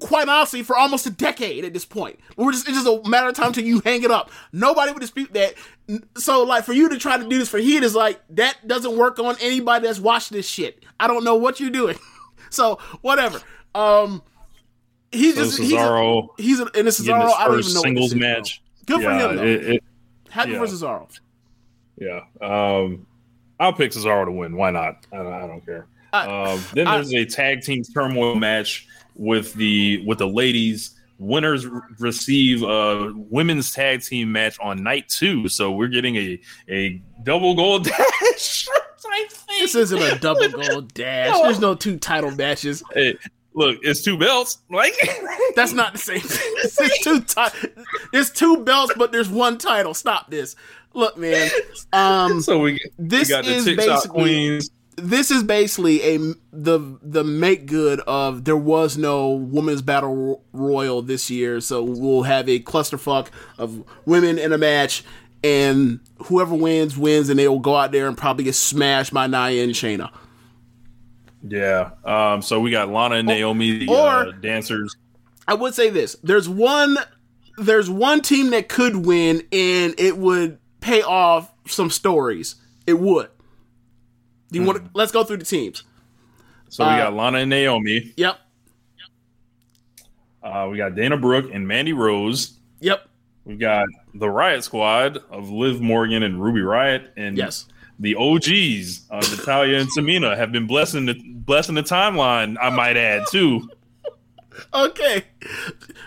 [0.00, 3.28] Quite honestly, for almost a decade at this point, we're just it's just a matter
[3.28, 4.28] of time till you hang it up.
[4.52, 5.54] Nobody would dispute that.
[6.16, 8.96] So, like, for you to try to do this for Heat is like that doesn't
[8.96, 10.84] work on anybody that's watched this shit.
[10.98, 11.96] I don't know what you're doing.
[12.50, 13.40] so, whatever.
[13.74, 14.22] Um,
[15.12, 17.32] he's So just he's a, Cesaro he's a, and it's Cesaro.
[17.36, 18.28] I don't even know singles this is, bro.
[18.28, 19.36] match Good for him.
[19.36, 19.42] Though.
[19.44, 19.84] it- it-
[20.30, 20.58] Happy yeah.
[20.58, 21.08] for Cesaro.
[21.96, 22.20] Yeah.
[22.40, 23.06] Um,
[23.60, 24.56] I'll pick Cesaro to win.
[24.56, 25.06] Why not?
[25.12, 25.86] I don't, I don't care.
[26.12, 30.90] um, then I- there's a tag team turmoil match with the with the ladies.
[31.20, 31.64] Winners
[32.00, 35.48] receive a women's tag team match on night two.
[35.48, 37.84] So we're getting a a double gold
[38.30, 38.66] dash.
[39.60, 41.40] This isn't a double gold dash.
[41.42, 42.82] There's no two title matches.
[43.54, 44.58] Look, it's two belts.
[44.70, 44.94] Like
[45.56, 46.54] That's not the same thing.
[46.58, 47.68] It's two ti-
[48.12, 49.94] There's two belts, but there's one title.
[49.94, 50.56] Stop this.
[50.92, 51.50] Look, man.
[51.92, 54.70] Um, so we, this we got is basically queens.
[54.96, 56.18] this is basically a
[56.52, 62.22] the the make good of there was no women's battle royal this year, so we'll
[62.22, 65.02] have a clusterfuck of women in a match,
[65.42, 69.26] and whoever wins wins, and they will go out there and probably get smashed by
[69.26, 70.10] Nia and Shayna.
[71.46, 71.90] Yeah.
[72.04, 74.96] Um, so we got Lana and Naomi, the or- uh, dancers.
[75.46, 76.96] I would say this: there's one,
[77.58, 82.54] there's one team that could win, and it would pay off some stories.
[82.86, 83.28] It would.
[84.50, 84.88] Do you want?
[84.94, 85.82] Let's go through the teams.
[86.70, 88.12] So we Uh, got Lana and Naomi.
[88.16, 88.38] Yep.
[90.42, 92.58] Uh, we got Dana Brooke and Mandy Rose.
[92.80, 93.08] Yep.
[93.44, 97.66] We got the Riot Squad of Liv Morgan and Ruby Riott, and yes,
[97.98, 102.56] the OGs, uh, Natalya and Tamina, have been blessing the blessing the timeline.
[102.60, 103.68] I might add too.
[104.72, 105.24] Okay.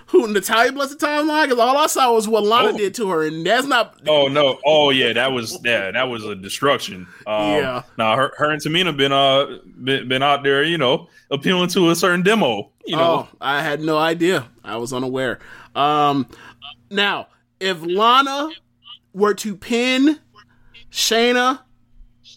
[0.08, 1.44] Who Natalya blessed the timeline?
[1.46, 4.00] Because all I saw was what Lana did to her, and that's not.
[4.08, 4.58] Oh no!
[4.66, 7.08] Oh yeah, that was yeah, that was a destruction.
[7.26, 7.84] Um, Yeah.
[7.98, 11.90] Now her, her and Tamina been uh been, been out there, you know, appealing to
[11.90, 12.72] a certain demo.
[12.86, 14.48] You know, Oh, I had no idea.
[14.64, 15.40] I was unaware.
[15.76, 16.28] Um,
[16.90, 17.28] now,
[17.60, 18.50] if Lana
[19.14, 20.20] were to pin
[20.90, 21.60] Shayna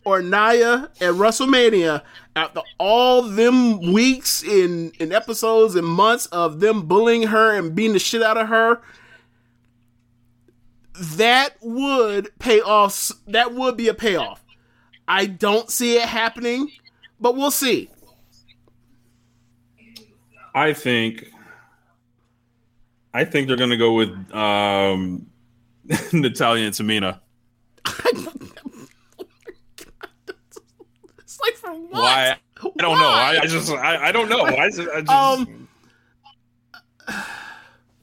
[0.05, 2.03] or Nia at WrestleMania
[2.37, 7.93] after all them weeks in in episodes and months of them bullying her and beating
[7.93, 8.81] the shit out of her,
[10.95, 13.13] that would pay off.
[13.27, 14.45] That would be a payoff.
[15.07, 16.71] I don't see it happening,
[17.21, 17.91] but we'll see.
[20.55, 21.31] I think
[23.13, 25.27] I think they're gonna go with um
[26.13, 27.21] Natalya and Tamina.
[31.19, 32.03] It's like for what?
[32.03, 32.37] Why?
[32.63, 33.09] I don't know.
[33.09, 34.43] I, I just I, I don't know.
[34.43, 35.69] I just, I, just Um,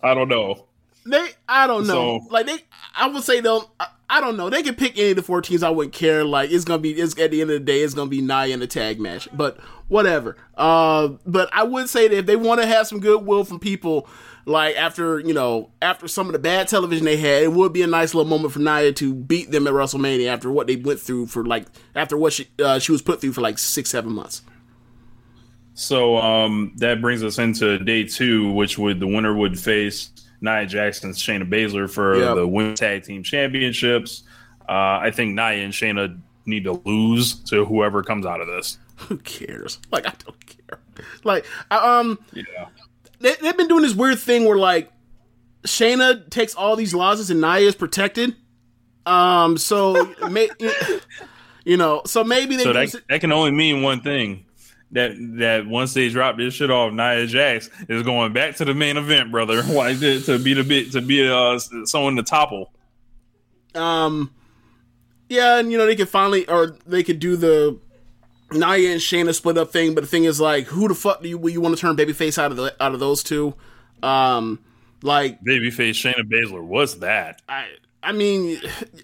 [0.02, 0.65] I don't know.
[1.06, 2.19] They, I don't know.
[2.23, 2.58] So- like they,
[2.95, 4.50] I would say though, I, I don't know.
[4.50, 5.63] They can pick any of the four teams.
[5.63, 6.23] I wouldn't care.
[6.23, 8.47] Like it's gonna be, it's at the end of the day, it's gonna be Nia
[8.47, 9.28] in the tag match.
[9.34, 9.58] But
[9.89, 10.38] whatever.
[10.56, 14.08] Uh, but I would say that if they want to have some goodwill from people,
[14.48, 17.82] like after you know, after some of the bad television they had, it would be
[17.82, 21.00] a nice little moment for Nia to beat them at WrestleMania after what they went
[21.02, 24.14] through for like after what she uh, she was put through for like six, seven
[24.14, 24.42] months.
[25.74, 30.10] So um, that brings us into day two, which would the winner would face
[30.42, 32.36] Nia Jackson, Shayna Baszler for Yep.
[32.36, 34.24] the Women's Tag Team Championships.
[34.62, 38.80] Uh, I think Nia and Shayna need to lose to whoever comes out of this.
[38.96, 39.80] Who cares?
[39.92, 40.80] Like I don't care.
[41.24, 42.18] Like I, um.
[42.34, 42.68] Yeah.
[43.19, 44.91] They, they've been doing this weird thing where like
[45.63, 48.36] Shayna takes all these losses and Nia is protected.
[49.06, 50.49] Um, so may,
[51.63, 54.45] you know, so maybe they So do that, that can only mean one thing.
[54.91, 58.73] That that once they drop this shit off, Nia Jax is going back to the
[58.73, 59.62] main event, brother.
[59.63, 62.71] Why to, to be the bit to be uh someone to topple.
[63.75, 64.34] Um,
[65.27, 67.77] yeah, and you know they could finally, or they could do the
[68.52, 69.94] Nia and Shayna split up thing.
[69.96, 72.38] But the thing is, like, who the fuck do you you want to turn babyface
[72.38, 73.54] out of the out of those two?
[74.04, 74.60] Um,
[75.02, 77.42] like Babyface Shayna Baszler was that.
[77.48, 77.68] I
[78.02, 78.60] I mean,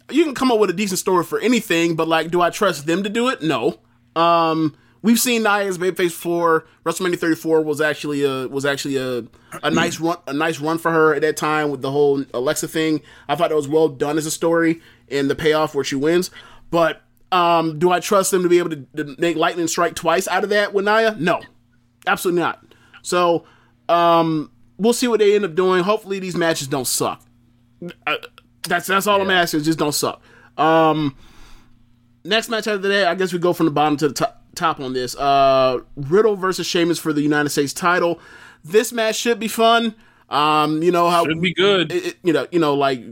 [0.09, 2.85] you can come up with a decent story for anything, but like, do I trust
[2.85, 3.41] them to do it?
[3.41, 3.79] No.
[4.15, 9.25] Um, we've seen Nia's babyface for WrestleMania 34 was actually a was actually a
[9.61, 12.67] a nice run a nice run for her at that time with the whole Alexa
[12.67, 13.01] thing.
[13.27, 16.31] I thought it was well done as a story and the payoff where she wins.
[16.71, 17.02] But
[17.33, 20.43] um, do I trust them to be able to, to make lightning strike twice out
[20.43, 21.15] of that with Nia?
[21.19, 21.41] No,
[22.07, 22.63] absolutely not.
[23.01, 23.45] So
[23.89, 25.83] um, we'll see what they end up doing.
[25.83, 27.21] Hopefully, these matches don't suck.
[28.07, 28.15] Uh,
[28.67, 29.61] that's that's all I'm asking.
[29.61, 30.21] is Just don't suck.
[30.57, 31.15] Um,
[32.23, 34.79] next match after that, I guess we go from the bottom to the top, top
[34.79, 35.15] on this.
[35.15, 38.19] Uh, Riddle versus Sheamus for the United States title.
[38.63, 39.95] This match should be fun.
[40.29, 41.91] Um, you know how Should be good.
[41.91, 43.03] it- it- you know, you know, like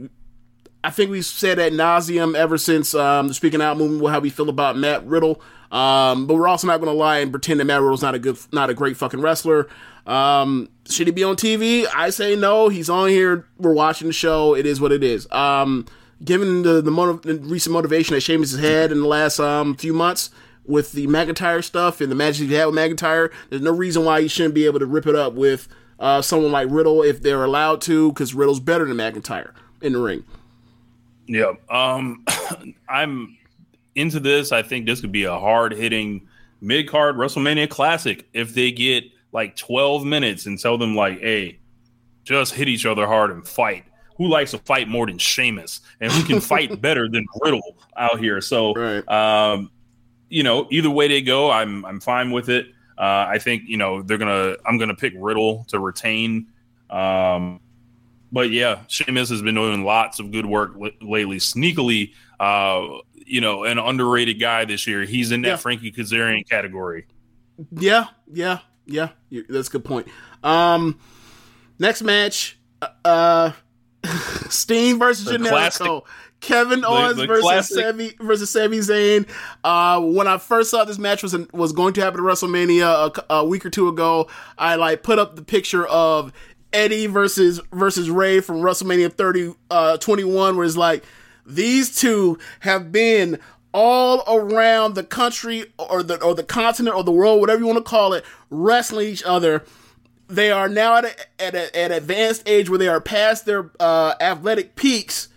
[0.84, 4.30] I think we've said at nauseum ever since um, the Speaking Out movement how we
[4.30, 5.40] feel about Matt Riddle.
[5.70, 8.18] Um, but we're also not going to lie and pretend that Matt Riddle's not a
[8.18, 9.68] good, not a great fucking wrestler.
[10.06, 11.86] Um, should he be on TV?
[11.94, 12.68] I say no.
[12.68, 13.46] He's on here.
[13.58, 14.54] We're watching the show.
[14.54, 15.30] It is what it is.
[15.30, 15.86] Um,
[16.22, 19.76] given the the, motiv- the recent motivation that Sheamus has had in the last um,
[19.76, 20.30] few months
[20.66, 24.20] with the McIntyre stuff and the matches he had with McIntyre, there's no reason why
[24.20, 25.68] he shouldn't be able to rip it up with
[25.98, 30.00] uh, someone like Riddle if they're allowed to, because Riddle's better than McIntyre in the
[30.00, 30.24] ring.
[31.26, 31.52] Yeah.
[31.70, 32.24] Um,
[32.88, 33.36] I'm
[33.94, 34.52] into this.
[34.52, 36.28] I think this could be a hard hitting
[36.60, 41.58] mid card WrestleMania classic if they get like 12 minutes and tell them like, hey,
[42.24, 43.84] just hit each other hard and fight.
[44.18, 45.80] Who likes to fight more than Sheamus?
[46.00, 48.40] And who can fight better than Riddle out here?
[48.40, 48.76] So,
[49.08, 49.70] um,
[50.28, 52.68] you know, either way they go, I'm I'm fine with it.
[52.96, 54.56] Uh, I think you know they're gonna.
[54.64, 56.46] I'm gonna pick Riddle to retain.
[56.90, 57.60] Um,
[58.32, 61.36] but yeah, Sheamus has been doing lots of good work l- lately.
[61.36, 65.02] Sneakily, uh, you know, an underrated guy this year.
[65.04, 65.56] He's in that Yeah.
[65.56, 67.06] Frankie Kazarian category.
[67.70, 69.10] Yeah, yeah, yeah.
[69.48, 70.08] That's a good point.
[70.42, 70.98] Um,
[71.78, 72.58] next match,
[73.04, 73.52] uh,
[74.48, 75.48] Steen versus The Generico.
[75.48, 76.02] classic-
[76.40, 79.28] Kevin Owens the versus classic- Sami versus Sami Zayn.
[79.62, 83.34] Uh, when I first saw this match was was going to happen at WrestleMania a,
[83.34, 84.26] a week or two ago,
[84.58, 86.32] I like put up the picture of
[86.72, 91.04] Eddie versus versus Rey from WrestleMania 30 uh, 21, where it's like
[91.46, 93.38] these two have been
[93.74, 97.78] all around the country or the or the continent or the world, whatever you want
[97.78, 99.64] to call it, wrestling each other
[100.32, 103.44] they are now at a, at a, at an advanced age where they are past
[103.44, 105.28] their uh, athletic peaks,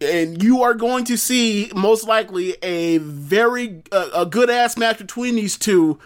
[0.00, 5.36] and you are going to see most likely a very a good ass match between
[5.36, 5.98] these two.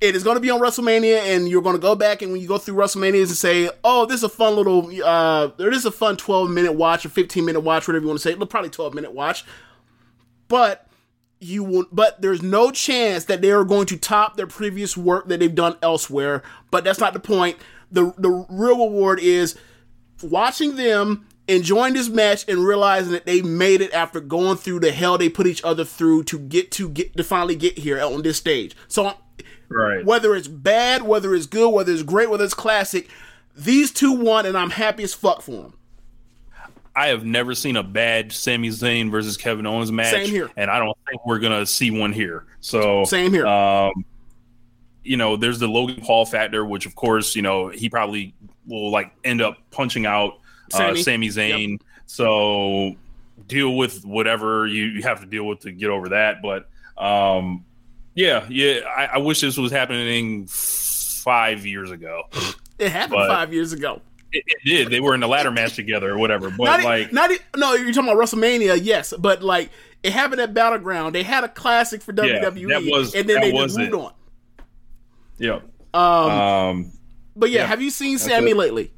[0.00, 2.40] It is going to be on WrestleMania, and you're going to go back and when
[2.40, 5.84] you go through WrestleManias and say, "Oh, this is a fun little, uh, there is
[5.86, 8.70] a fun 12 minute watch or 15 minute watch, whatever you want to say, probably
[8.70, 9.44] 12 minute watch."
[10.48, 10.88] But
[11.40, 15.28] you will but there's no chance that they are going to top their previous work
[15.28, 16.42] that they've done elsewhere.
[16.70, 17.58] But that's not the point.
[17.92, 19.56] The the real reward is
[20.22, 24.92] watching them enjoying this match and realizing that they made it after going through the
[24.92, 28.22] hell they put each other through to get to get to finally get here on
[28.22, 28.74] this stage.
[28.88, 29.14] So
[29.68, 30.04] Right.
[30.04, 33.08] whether it's bad whether it's good whether it's great whether it's classic
[33.56, 35.74] these two won and i'm happy as fuck for them
[36.96, 40.12] I have never seen a bad Sami Zayn versus Kevin Owens match.
[40.12, 40.50] Same here.
[40.56, 42.44] And I don't think we're gonna see one here.
[42.60, 43.46] So Same here.
[43.46, 44.04] Um,
[45.02, 48.32] you know, there's the Logan Paul factor, which of course, you know, he probably
[48.66, 50.38] will like end up punching out
[50.72, 51.28] uh, Sami.
[51.28, 51.80] Zayn.
[52.06, 52.94] So
[53.48, 56.42] deal with whatever you, you have to deal with to get over that.
[56.42, 57.64] But um,
[58.14, 62.22] yeah, yeah, I, I wish this was happening five years ago.
[62.78, 64.00] it happened But- five years ago
[64.32, 64.90] It, it did.
[64.90, 66.50] They were in the ladder match together or whatever.
[66.50, 69.70] But not, like, not e- no, you're talking about WrestleMania, yes, but like
[70.02, 71.14] it happened at Battleground.
[71.14, 73.94] They had a classic for Yeah, WWE, that was- and then they was just moved
[73.94, 74.12] on.
[75.38, 75.60] yeah.
[75.94, 76.92] Um, Um,
[77.36, 78.56] but yeah, yeah, have you seen Sammy it.
[78.56, 78.90] lately?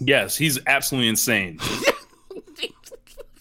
[0.00, 1.58] yes, he's absolutely insane.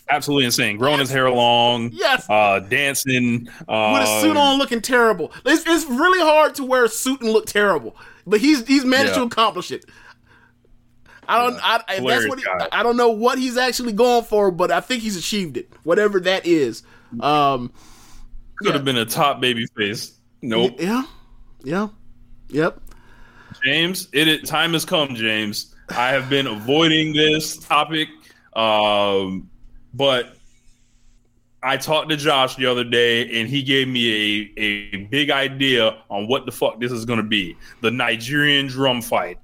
[0.09, 0.77] Absolutely insane.
[0.77, 1.91] Growing his hair long.
[1.93, 2.25] Yes.
[2.29, 3.47] Uh, dancing.
[3.67, 5.31] Uh, With a suit on, looking terrible.
[5.45, 9.15] It's, it's really hard to wear a suit and look terrible, but he's he's managed
[9.15, 9.85] to accomplish it.
[11.27, 11.59] I don't.
[11.61, 12.45] I, if that's what he.
[12.71, 16.19] I don't know what he's actually going for, but I think he's achieved it, whatever
[16.21, 16.83] that is.
[17.19, 17.71] Um,
[18.57, 20.13] Could have been a top baby face.
[20.41, 20.75] Nope.
[20.79, 21.03] yeah,
[21.63, 21.89] yeah,
[22.49, 22.79] yep.
[23.63, 25.75] James, it, it time has come, James.
[25.89, 28.07] I have been avoiding this topic,
[28.53, 29.49] um,
[29.93, 30.35] but
[31.63, 35.97] I talked to Josh the other day, and he gave me a, a big idea
[36.09, 39.39] on what the fuck this is going to be: the Nigerian drum fight.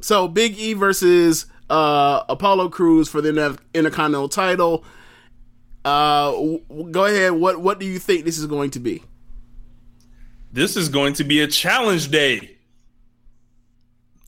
[0.00, 4.84] So Big E versus uh, Apollo Crews for the Inter- Intercontinental title.
[5.84, 7.32] Uh, w- go ahead.
[7.32, 9.02] What what do you think this is going to be?
[10.52, 12.56] This is going to be a challenge day.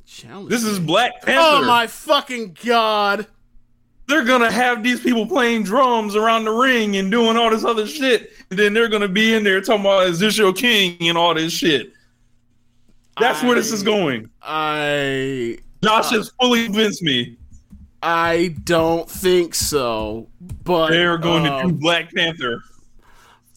[0.07, 0.51] Challenge.
[0.51, 1.40] This is Black Panther.
[1.40, 3.27] Oh my fucking god!
[4.12, 7.87] They're gonna have these people playing drums around the ring and doing all this other
[7.87, 11.16] shit, and then they're gonna be in there talking about is this your king and
[11.16, 11.94] all this shit.
[13.18, 14.29] That's where this is going.
[14.42, 17.38] I Josh has fully convinced me.
[18.03, 20.29] I don't think so.
[20.62, 22.61] But They're going to um, do Black Panther.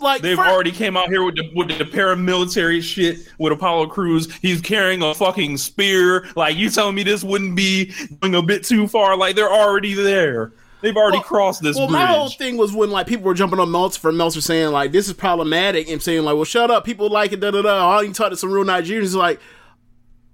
[0.06, 4.32] Like They've already came out here with the with the paramilitary shit with Apollo Crews.
[4.36, 6.28] He's carrying a fucking spear.
[6.36, 7.91] Like you telling me this wouldn't be
[8.22, 9.18] going a bit too far?
[9.18, 10.54] Like they're already there.
[10.82, 11.94] They've already crossed this Well, bridge.
[11.94, 14.91] my whole thing was when like people were jumping on Meltzer for Meltzer saying like
[14.91, 17.78] this is problematic and saying like, well, shut up, people like it, da da da.
[17.80, 19.39] All you talk to some real Nigerians like,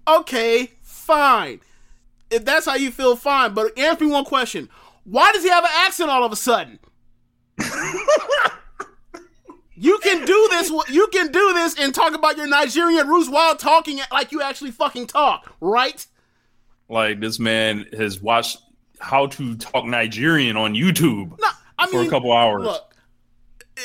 [0.08, 1.62] okay, fine.
[2.30, 3.54] If that's how you feel, fine.
[3.54, 4.68] But answer me one question:
[5.06, 6.80] Why does he have an accent all of a sudden?
[9.82, 10.70] you can do this.
[10.90, 14.70] You can do this and talk about your Nigerian roots while talking like you actually
[14.70, 16.06] fucking talk, right?
[16.88, 18.60] Like this man has watched
[19.00, 21.36] how to talk Nigerian on YouTube
[21.80, 22.66] I for mean, a couple hours.
[22.66, 22.96] Look,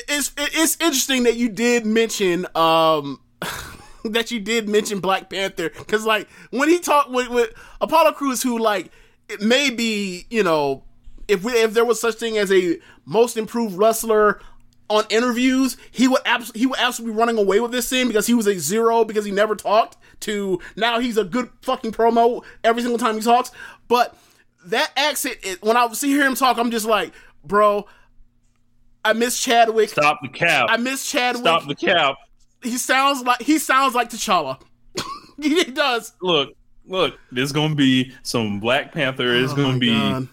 [0.07, 3.19] it's it's interesting that you did mention um
[4.05, 8.43] that you did mention Black Panther because like when he talked with, with Apollo Crews,
[8.43, 8.91] who like
[9.31, 10.85] it may be you know
[11.27, 14.43] if we if there was such thing as a most improved wrestler
[14.89, 18.27] on interviews, he would abs- he would absolutely be running away with this thing because
[18.27, 22.45] he was a zero because he never talked to now he's a good fucking promo
[22.63, 23.51] every single time he talks.
[23.89, 24.17] But
[24.67, 27.13] that accent, when I see hear him talk, I'm just like,
[27.45, 27.87] bro,
[29.05, 29.91] I miss Chadwick.
[29.91, 30.69] Stop the cap.
[30.71, 31.43] I miss Chadwick.
[31.43, 32.17] Stop the cap.
[32.63, 34.61] He sounds like he sounds like T'Challa.
[35.41, 36.13] he does.
[36.23, 36.55] Look,
[36.87, 37.19] look.
[37.31, 39.35] There's gonna be some Black Panther.
[39.35, 40.29] It's Oh gonna be God.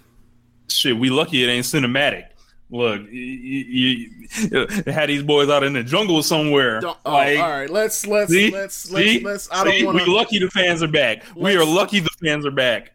[0.69, 0.97] shit.
[0.97, 2.25] We lucky it ain't cinematic.
[2.70, 6.82] Look, you, you, had these boys out in the jungle somewhere.
[6.84, 8.49] Oh, like, all right, let's let's see?
[8.49, 9.20] let's let's See?
[9.20, 9.49] let's.
[9.51, 11.24] I don't want We lucky the fans are back.
[11.36, 12.93] We are lucky the fans are back.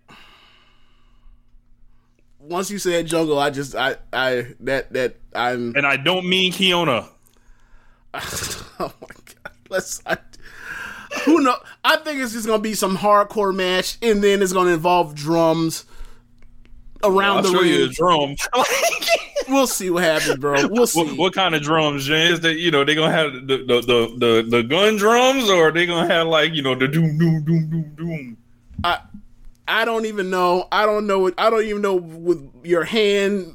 [2.41, 6.53] once you said jungle, I just I I that that I'm and I don't mean
[6.53, 7.09] Kiona.
[8.15, 9.53] oh my god.
[9.69, 10.17] Let's I,
[11.25, 14.71] who know I think it's just gonna be some hardcore match and then it's gonna
[14.71, 15.85] involve drums
[17.05, 17.91] around I'll the ring.
[17.93, 18.37] drum.
[19.49, 20.67] we'll see what happens, bro.
[20.69, 21.03] We'll see.
[21.03, 22.41] what, what kind of drums, James?
[22.41, 25.87] That you know they gonna have the the, the the the gun drums, or they
[25.87, 28.37] gonna have like you know the doom doom doom doom doom.
[28.85, 29.01] I
[29.67, 30.69] I don't even know.
[30.73, 31.31] I don't know.
[31.37, 33.55] I don't even know with your hand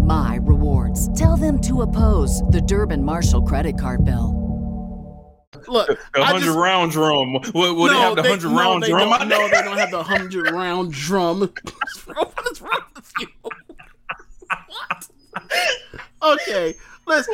[0.11, 1.07] my rewards.
[1.17, 4.37] Tell them to oppose the Durbin Marshall credit card bill.
[5.67, 7.33] Look, The hundred just- round drum.
[7.33, 9.09] What, what they have the hundred no, round they drum?
[9.09, 11.39] Don't, no, they don't have the hundred round drum.
[12.05, 13.27] what is wrong with you?
[14.67, 15.09] what?
[16.23, 16.75] Okay,
[17.07, 17.29] let's.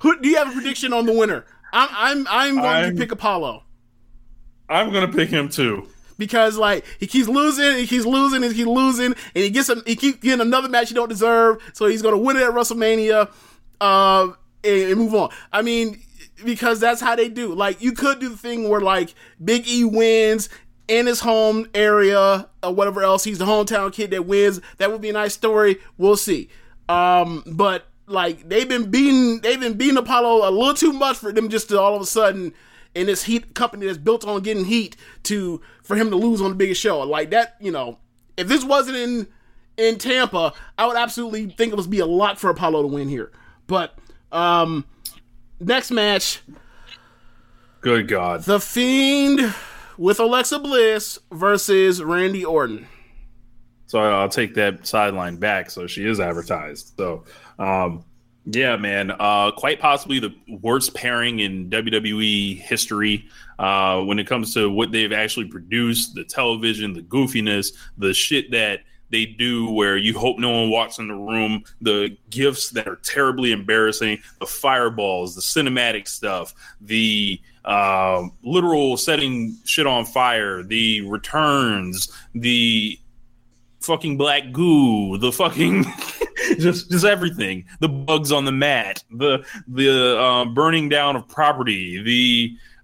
[0.00, 1.44] Who do you have a prediction on the winner?
[1.72, 3.64] I'm I'm I'm going I'm- to pick Apollo
[4.68, 5.88] I'm gonna pick him too.
[6.20, 9.70] Because like he keeps losing, he keeps losing, and he keeps losing, and he gets
[9.70, 12.52] a, he keeps getting another match he don't deserve, so he's to win it at
[12.52, 13.28] WrestleMania,
[13.80, 14.28] uh,
[14.62, 15.30] and, and move on.
[15.50, 16.00] I mean,
[16.44, 17.54] because that's how they do.
[17.54, 20.50] Like you could do the thing where like Big E wins
[20.86, 23.24] in his home area or whatever else.
[23.24, 24.60] He's the hometown kid that wins.
[24.76, 25.78] That would be a nice story.
[25.96, 26.50] We'll see.
[26.88, 31.32] Um, but like they've been beating they've been beating Apollo a little too much for
[31.32, 32.52] them just to all of a sudden
[32.94, 36.50] in this heat company that's built on getting heat to for him to lose on
[36.50, 37.56] the biggest show like that.
[37.60, 37.98] You know,
[38.36, 39.26] if this wasn't in
[39.76, 43.08] in Tampa, I would absolutely think it would be a lot for Apollo to win
[43.08, 43.32] here.
[43.66, 43.96] But
[44.32, 44.84] um,
[45.60, 46.42] next match,
[47.80, 48.42] Good God.
[48.42, 49.54] The Fiend
[49.96, 52.86] with Alexa Bliss versus Randy Orton.
[53.86, 55.70] So I'll take that sideline back.
[55.70, 56.92] So she is advertised.
[56.98, 57.24] So,
[57.58, 58.04] um,
[58.46, 63.28] yeah, man, uh, quite possibly the worst pairing in WWE history
[63.58, 68.50] uh, when it comes to what they've actually produced, the television, the goofiness, the shit
[68.50, 68.80] that
[69.10, 72.96] they do where you hope no one walks in the room, the gifts that are
[72.96, 81.02] terribly embarrassing, the fireballs, the cinematic stuff, the um literal setting shit on fire, the
[81.02, 82.98] returns, the
[83.80, 85.84] fucking black goo, the fucking
[86.58, 92.02] just just everything, the bugs on the mat, the the uh, burning down of property,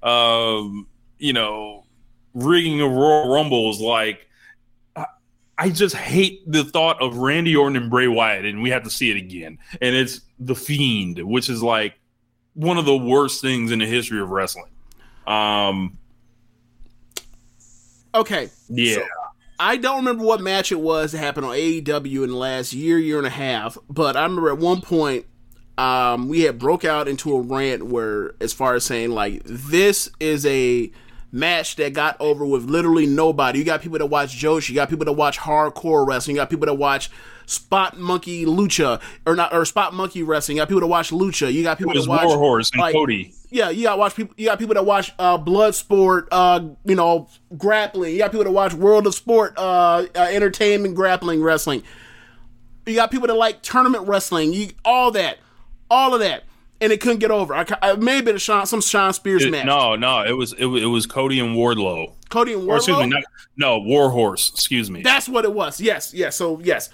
[0.03, 0.87] the um,
[1.19, 1.85] you know
[2.35, 3.81] rigging of Royal Rumbles.
[3.81, 4.27] Like
[4.95, 5.07] I,
[5.59, 8.91] I just hate the thought of Randy Orton and Bray Wyatt, and we have to
[8.91, 9.59] see it again.
[9.81, 11.95] And it's the Fiend, which is like
[12.55, 14.71] one of the worst things in the history of wrestling.
[15.27, 15.99] Um,
[18.15, 18.49] Okay.
[18.71, 18.95] yeah.
[18.95, 19.05] So,
[19.59, 22.99] I don't remember what match it was that happened on AEW in the last year,
[22.99, 25.27] year and a half, but I remember at one point
[25.79, 30.11] um, we had broke out into a rant where, as far as saying like this
[30.21, 30.91] is a
[31.33, 33.59] match that got over with literally nobody.
[33.59, 36.51] You got people that watch Joshi, you got people that watch hardcore wrestling, you got
[36.51, 37.11] people that watch
[37.47, 41.53] Spot Monkey Lucha or not or Spot Monkey Wrestling, you got people that watch Lucha,
[41.53, 43.33] you got people that watch Warhorse and like, Cody.
[43.51, 44.35] yeah, you got watch people.
[44.37, 48.13] You got people that watch uh, blood sport, uh, you know, grappling.
[48.13, 51.83] You got people that watch World of Sport, uh, uh, entertainment, grappling, wrestling.
[52.85, 54.53] You got people that like tournament wrestling.
[54.53, 55.39] You all that,
[55.91, 56.45] all of that,
[56.81, 57.55] and it couldn't get over.
[57.55, 59.67] I, I maybe a Shawn, some Shawn Spears It- match.
[59.67, 62.13] no, no, it was it, was- it was Cody and Wardlow.
[62.29, 63.11] Cody and Or excuse me, Wardlow?
[63.11, 63.23] not,
[63.57, 64.51] no, Warhorse.
[64.51, 65.03] Excuse me.
[65.03, 65.81] That's what it was.
[65.81, 66.35] Yes, yes.
[66.37, 66.91] So yes,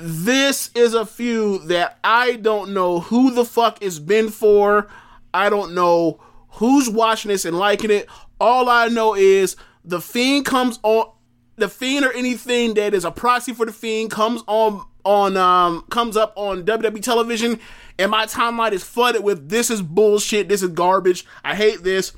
[0.00, 4.88] this is a feud that I don't know who the fuck it's been for.
[5.34, 8.08] I don't know who's watching this and liking it.
[8.40, 11.12] All I know is the fiend comes on.
[11.56, 15.84] The fiend or anything that is a proxy for the fiend comes on on um
[15.90, 17.60] comes up on WWE television,
[17.98, 20.48] and my timeline is flooded with this is bullshit.
[20.48, 21.26] This is garbage.
[21.44, 22.12] I hate this.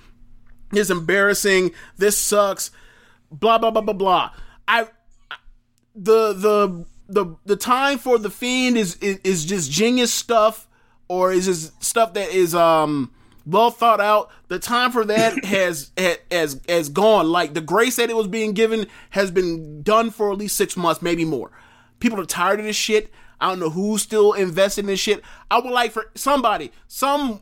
[0.71, 1.73] This is embarrassing.
[1.97, 2.71] This sucks.
[3.31, 4.31] Blah blah blah blah blah.
[4.69, 4.87] I
[5.95, 10.67] the the the the time for the fiend is is, is just genius stuff
[11.09, 13.13] or is just stuff that is um
[13.47, 14.31] well thought out?
[14.49, 17.31] The time for that has has has gone.
[17.31, 20.77] Like the grace that it was being given has been done for at least six
[20.77, 21.51] months maybe more.
[22.01, 23.11] People are tired of this shit.
[23.41, 25.23] I don't know who's still invested in this shit.
[25.51, 27.41] I would like for somebody some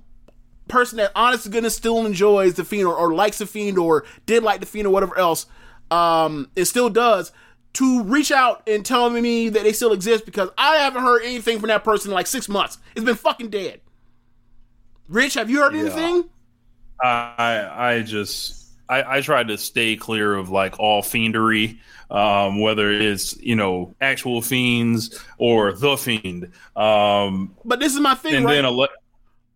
[0.69, 4.05] person that honest to goodness still enjoys the fiend or, or likes the fiend or
[4.27, 5.47] did like the fiend or whatever else
[5.91, 7.33] um it still does
[7.75, 11.59] to reach out and tell me that they still exist because I haven't heard anything
[11.59, 12.79] from that person in like six months.
[12.95, 13.81] It's been fucking dead.
[15.09, 15.81] Rich, have you heard Yeah.
[15.83, 16.25] anything?
[17.03, 21.79] I I just I, I tried to stay clear of like all fiendery,
[22.11, 26.53] um, whether it's you know actual fiends or the fiend.
[26.77, 28.55] Um, But this is my thing, and right?
[28.55, 28.89] then ele-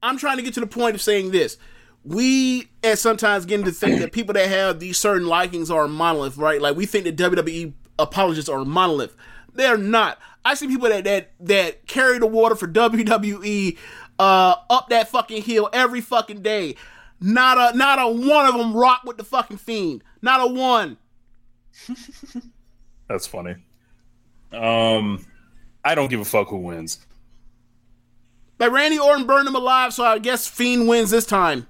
[0.03, 1.59] I'm trying to get to the point of saying this.
[2.05, 5.89] We and sometimes get into think that people that have these certain likings are a
[5.89, 6.61] monolith, right?
[6.61, 9.17] Like we think that WWE apologists are a monolith.
[9.55, 10.19] They're not.
[10.45, 13.77] I see people that that that carry the water for WWE
[14.19, 16.77] uh up that fucking hill every fucking day.
[17.21, 20.03] Not a not a one of them rock with the fucking fiend.
[20.23, 20.97] Not a one.
[23.09, 23.57] that's funny.
[24.53, 25.25] Um,
[25.85, 27.05] I don't give a fuck who wins.
[28.59, 31.67] Like Randy Orton burned him alive, so I guess Fiend wins this time.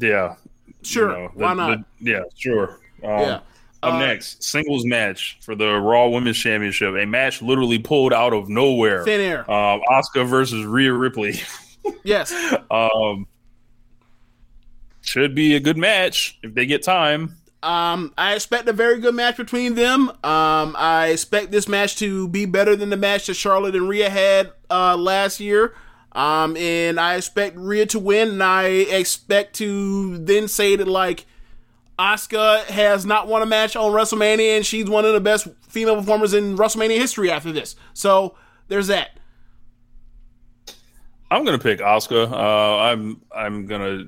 [0.00, 0.36] Yeah,
[0.82, 1.78] Sure, you know, why not?
[2.00, 2.78] the- yeah, sure.
[3.02, 3.40] Um, Yeah.
[3.82, 6.94] Up Uh, next, singles match for the Raw Women's Championship.
[6.96, 9.04] A match literally pulled out of nowhere.
[9.04, 9.50] Thin air.
[9.50, 11.40] Um, Asuka versus Rhea Ripley.
[12.04, 12.30] Yes.
[12.70, 13.26] um,
[15.00, 17.36] should be a good match if they get time.
[17.62, 20.10] Um, I expect a very good match between them.
[20.10, 24.10] Um, I expect this match to be better than the match that Charlotte and Rhea
[24.10, 25.74] had uh, last year.
[26.12, 31.24] Um, and I expect Rhea to win, and I expect to then say that like
[32.00, 35.96] Asuka has not won a match on WrestleMania, and she's one of the best female
[35.96, 37.76] performers in WrestleMania history after this.
[37.92, 38.34] So
[38.68, 39.10] there's that.
[41.30, 42.32] I'm gonna pick Asuka.
[42.32, 44.06] Uh, I'm I'm gonna.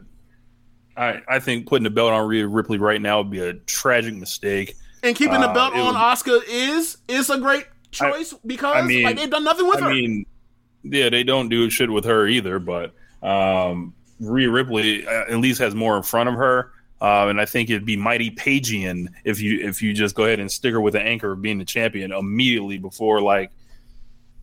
[0.96, 4.14] I I think putting the belt on Rhea Ripley right now would be a tragic
[4.14, 4.74] mistake.
[5.02, 8.82] And keeping the Uh, belt it on Asuka is is a great choice because I
[8.82, 9.90] mean, like they've done nothing with I her.
[9.90, 10.26] mean,
[10.82, 12.58] yeah, they don't do shit with her either.
[12.58, 16.71] But um, Rhea Ripley uh, at least has more in front of her,
[17.02, 20.38] uh, and I think it'd be mighty Pagian if you if you just go ahead
[20.40, 23.50] and stick her with the anchor of being the champion immediately before like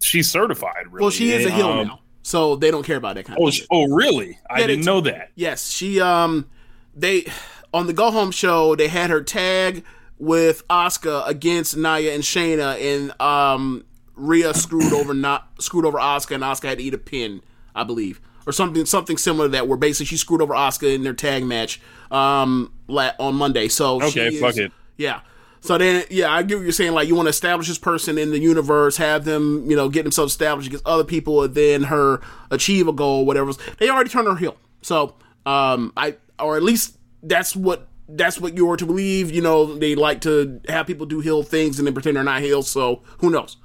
[0.02, 0.88] she's certified.
[0.92, 3.40] Really, well, she is a heel Um, now, so they don't care about that kind
[3.42, 3.68] Oh, of sh- shit.
[3.72, 4.38] oh, really?
[4.50, 5.32] I Yeah, didn't know that.
[5.36, 6.50] Yes, she um
[6.96, 7.26] they
[7.74, 9.84] on the go home show they had her tag
[10.18, 13.86] with Asuka against Nia and Shayna and um
[14.16, 17.42] Rhea screwed over not screwed over Asuka, and Asuka had to eat a pin,
[17.74, 18.20] I believe.
[18.50, 21.44] Or something something similar to that where basically she screwed over Asuka in their tag
[21.44, 21.80] match
[22.10, 23.68] um la- on Monday.
[23.68, 24.72] So Okay, fuck it.
[24.98, 25.22] Yeah.
[25.62, 26.94] So then, yeah, I get what you're saying.
[26.94, 30.04] Like, you want to establish this person in the universe, have them, you know, get
[30.04, 33.52] themselves established against other people, and then her achieve a goal, whatever.
[33.78, 38.56] They already turned her heel, so um, I, or at least that's what that's what
[38.56, 39.32] you are to believe.
[39.32, 42.42] You know, they like to have people do heel things and then pretend they're not
[42.42, 42.64] heel.
[42.64, 43.58] So who knows?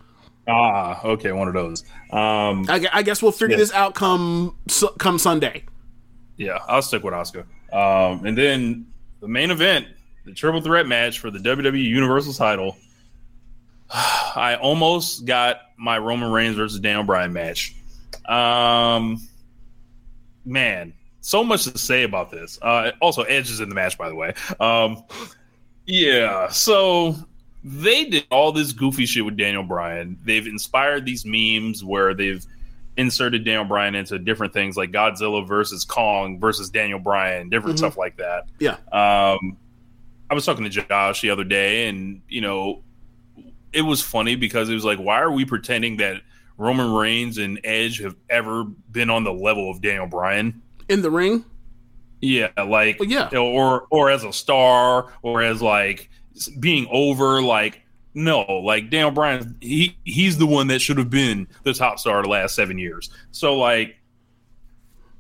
[0.46, 1.82] Ah, okay, one of those.
[2.10, 3.68] Um, I, I guess we'll figure Yes.
[3.70, 5.64] this out come su- come Sunday.
[6.36, 7.44] Yeah, I'll stick with Asuka.
[7.72, 8.86] Um, and then
[9.20, 9.86] the main event,
[10.26, 12.76] the triple threat match for the WWE Universal title.
[13.90, 17.74] I almost got my Roman Reigns versus Daniel Bryan match.
[18.26, 19.26] Um,
[20.44, 22.58] man, so much to say about this.
[22.60, 24.34] Uh, also, Edge is in the match, by the way.
[24.60, 25.04] Um,
[25.86, 27.14] yeah, so
[27.64, 30.18] they did all this goofy shit with Daniel Bryan.
[30.24, 32.44] They've inspired these memes where they've
[32.96, 37.78] inserted Daniel Bryan into different things like Godzilla versus Kong versus Daniel Bryan, different Mhm.
[37.78, 38.44] stuff like that.
[38.60, 38.76] Yeah.
[38.92, 39.56] Um,
[40.30, 42.82] I was talking to Josh the other day, and you know,
[43.72, 46.22] it was funny because it was like, why are we pretending that
[46.56, 50.60] Roman Reigns and Edge have ever been on the level of Daniel Bryan?
[50.88, 51.44] In the ring,
[52.20, 56.10] Yeah, like yeah, or or as a star, or as like
[56.60, 57.40] being over.
[57.42, 57.82] Like
[58.14, 62.22] no, like Daniel Bryan, he he's the one that should have been the top star
[62.22, 63.10] the last seven years.
[63.32, 63.96] So like,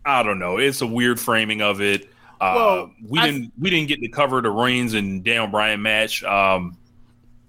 [0.04, 0.58] I don't know.
[0.58, 2.04] It's a weird framing of it.
[2.40, 5.80] Uh, Well, we I- didn't we didn't get to cover the Reigns and Daniel Bryan
[5.82, 6.76] match um,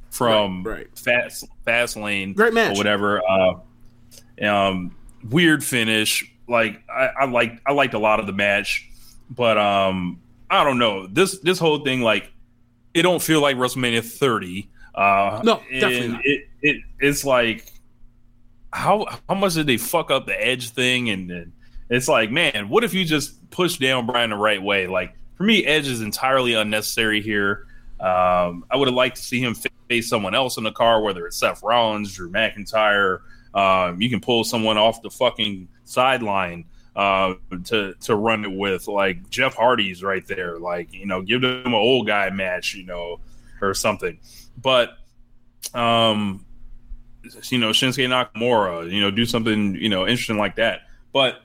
[0.09, 2.75] from Right, Fast Fastlane, Great match.
[2.75, 3.21] or whatever.
[3.27, 3.53] Uh,
[4.45, 4.95] um,
[5.29, 6.31] weird finish.
[6.47, 8.87] Like I, I liked I liked a lot of the match,
[9.29, 12.01] but um, I don't know this this whole thing.
[12.01, 12.31] Like
[12.95, 14.69] it don't feel like WrestleMania 30.
[14.95, 16.21] Uh, No, definitely not.
[16.23, 17.71] It, it it's like
[18.71, 21.09] how how much did they fuck up the Edge thing?
[21.09, 21.51] And, and
[21.89, 24.87] it's like, man, what if you just push Dan Bryan the right way?
[24.87, 27.67] Like for me, Edge is entirely unnecessary here.
[27.99, 29.55] Um, I would have liked to see him
[29.89, 33.19] face someone else in the car, whether it's Seth Rollins, Drew McIntyre.
[33.53, 36.65] Um, you can pull someone off the fucking sideline
[36.95, 37.33] uh,
[37.65, 40.57] to to run it with, like Jeff Hardy's right there.
[40.59, 43.19] Like you know, give them an old guy match, you know,
[43.61, 44.19] or something.
[44.61, 44.97] But
[45.73, 46.45] um,
[47.49, 50.81] you know, Shinsuke Nakamura, you know, do something you know interesting like that.
[51.11, 51.41] But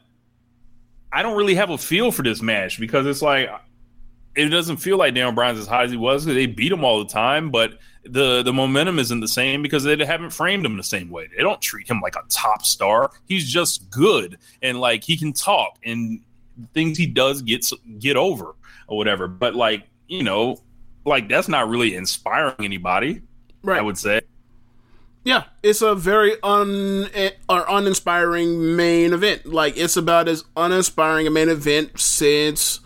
[1.13, 3.49] I don't really have a feel for this match because it's like
[4.37, 6.25] it doesn't feel like Daniel Bryan's as high as he was.
[6.25, 7.73] Because they beat him all the time, but
[8.05, 11.29] the the momentum isn't the same because they haven't framed him the same way.
[11.37, 13.11] They don't treat him like a top star.
[13.27, 16.21] He's just good and like he can talk and
[16.75, 18.55] things he does gets get over
[18.87, 19.29] or whatever.
[19.29, 20.59] But like you know,
[21.05, 23.23] like that's not really inspiring anybody.
[23.63, 23.79] Right.
[23.79, 24.23] I would say.
[25.23, 27.09] Yeah, it's a very un
[27.49, 29.45] or uninspiring main event.
[29.45, 32.81] Like it's about as uninspiring a main event since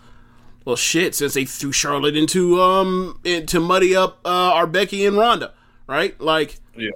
[0.65, 5.15] well shit, since they threw Charlotte into um to muddy up uh our Becky and
[5.17, 5.53] Ronda,
[5.87, 6.19] right?
[6.19, 6.89] Like Yeah.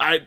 [0.00, 0.20] I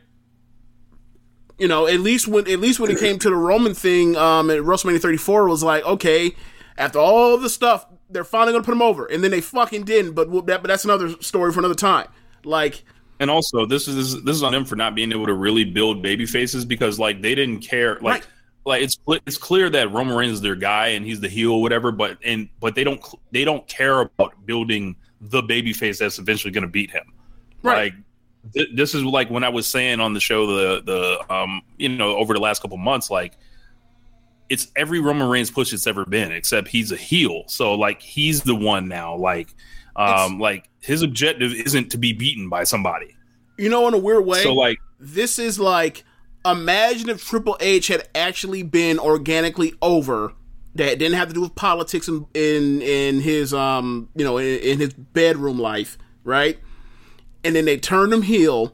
[1.57, 4.49] you know, at least when at least when it came to the Roman thing um
[4.49, 6.35] at WrestleMania 34 was like, okay,
[6.77, 9.05] after all the stuff, they're finally going to put him over.
[9.05, 12.07] And then they fucking didn't, but we'll- that, but that's another story for another time.
[12.43, 12.83] Like
[13.19, 16.01] And also, this is this is on them for not being able to really build
[16.01, 17.99] baby faces because like they didn't care.
[18.01, 18.25] Like,
[18.65, 21.61] like it's it's clear that Roman Reigns is their guy and he's the heel, or
[21.61, 21.91] whatever.
[21.91, 26.51] But and but they don't they don't care about building the baby face that's eventually
[26.51, 27.13] going to beat him.
[27.63, 27.93] Right.
[27.93, 31.61] Like th- this is like when I was saying on the show the the um
[31.77, 33.33] you know over the last couple months like
[34.49, 37.43] it's every Roman Reigns push it's ever been except he's a heel.
[37.47, 39.15] So like he's the one now.
[39.15, 39.53] Like
[39.95, 43.15] um like his objective isn't to be beaten by somebody.
[43.57, 44.43] You know, in a weird way.
[44.43, 46.03] So, like- this is like
[46.45, 50.33] imagine if Triple H had actually been organically over.
[50.73, 54.59] That didn't have to do with politics in in, in his um you know in,
[54.59, 56.59] in his bedroom life, right?
[57.43, 58.73] And then they turned him heel,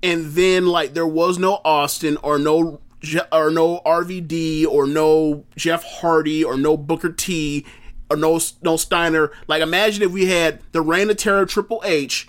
[0.00, 2.80] and then like there was no Austin or no
[3.32, 7.66] or no RVD or no Jeff Hardy or no Booker T
[8.08, 9.32] or no no Steiner.
[9.48, 12.28] Like imagine if we had the Reign of Terror Triple H,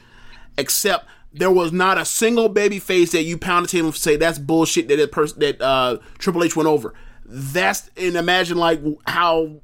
[0.58, 1.08] except
[1.38, 4.40] there was not a single baby face that you pounded to him and say that's
[4.40, 6.94] bullshit that that person that uh, Triple H went over.
[7.26, 9.62] That's and imagine like how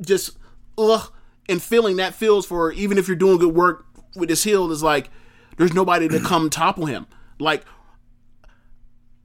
[0.00, 0.38] just
[0.78, 1.12] ugh
[1.48, 3.84] and feeling that feels for even if you're doing good work
[4.14, 5.10] with this heel is like
[5.56, 7.06] there's nobody to come topple him.
[7.40, 7.64] Like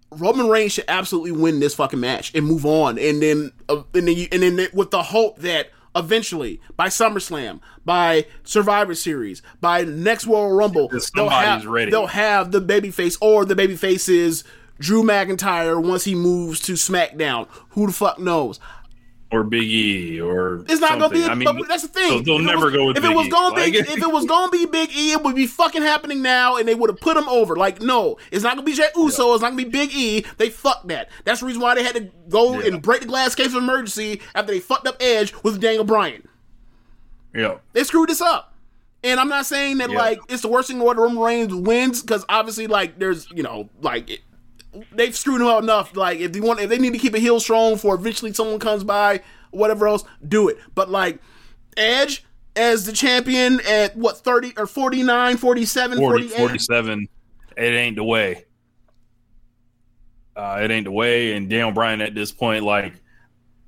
[0.09, 4.07] Roman Reigns should absolutely win this fucking match and move on, and then uh, and
[4.07, 9.83] then you, and then with the hope that eventually by SummerSlam, by Survivor Series, by
[9.83, 11.91] next World Rumble, they'll have ready.
[11.91, 14.43] they'll have the babyface or the babyface is
[14.79, 17.47] Drew McIntyre once he moves to SmackDown.
[17.71, 18.59] Who the fuck knows?
[19.29, 21.25] Or Big E or It's not gonna be.
[21.25, 22.23] I mean, that's the thing.
[22.23, 23.29] They'll, they'll never was- go with if Big it was E.
[23.29, 26.21] gonna Like- be if it was gonna be Big E, it would be fucking happening
[26.21, 27.55] now, and they would have put him over.
[27.57, 29.33] Like, no, it's not gonna be Jey Uso.
[29.33, 30.25] It's not gonna be Big E.
[30.37, 31.09] They fucked that.
[31.25, 34.21] That's the reason why they had to go and break the glass case of emergency
[34.33, 36.25] after they fucked up Edge with Daniel Bryan.
[37.35, 37.55] yeah.
[37.73, 38.53] They screwed this up.
[39.03, 39.97] And I'm not saying that Yeah.
[39.97, 40.97] like it's the worst thing in the world.
[40.97, 44.21] Roman Reigns wins because obviously like there's you know like
[44.91, 45.95] they've screwed him up enough.
[45.95, 48.59] Like if they want if they need to keep a heel strong for eventually someone
[48.59, 49.21] comes by
[49.51, 50.57] whatever else, do it.
[50.75, 51.19] But like
[51.75, 52.25] Edge
[52.55, 57.07] as the champion at what 30 or 49, 47, 40, 47,
[57.55, 58.45] it ain't the way.
[60.35, 61.33] Uh, it ain't the way.
[61.33, 62.93] And Daniel Bryan at this point, like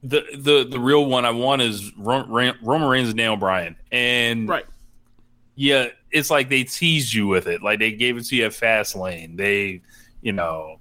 [0.04, 2.30] the the the real one I want is Roman
[2.88, 3.76] Reigns and Daniel Bryan.
[3.92, 4.66] And right,
[5.56, 7.62] yeah, it's like they teased you with it.
[7.62, 9.36] Like they gave it to you at Fastlane.
[9.36, 9.82] They,
[10.22, 10.79] you know,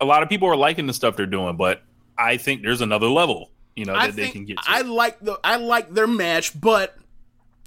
[0.00, 1.82] a lot of people are liking the stuff they're doing, but
[2.16, 4.62] I think there's another level, you know, that they can get to.
[4.66, 6.96] I like the I like their match, but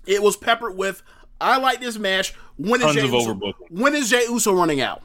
[0.05, 1.03] it was peppered with
[1.39, 2.33] I like this match.
[2.57, 5.01] When is Tons Jey of Uso, when is Jey Uso running out?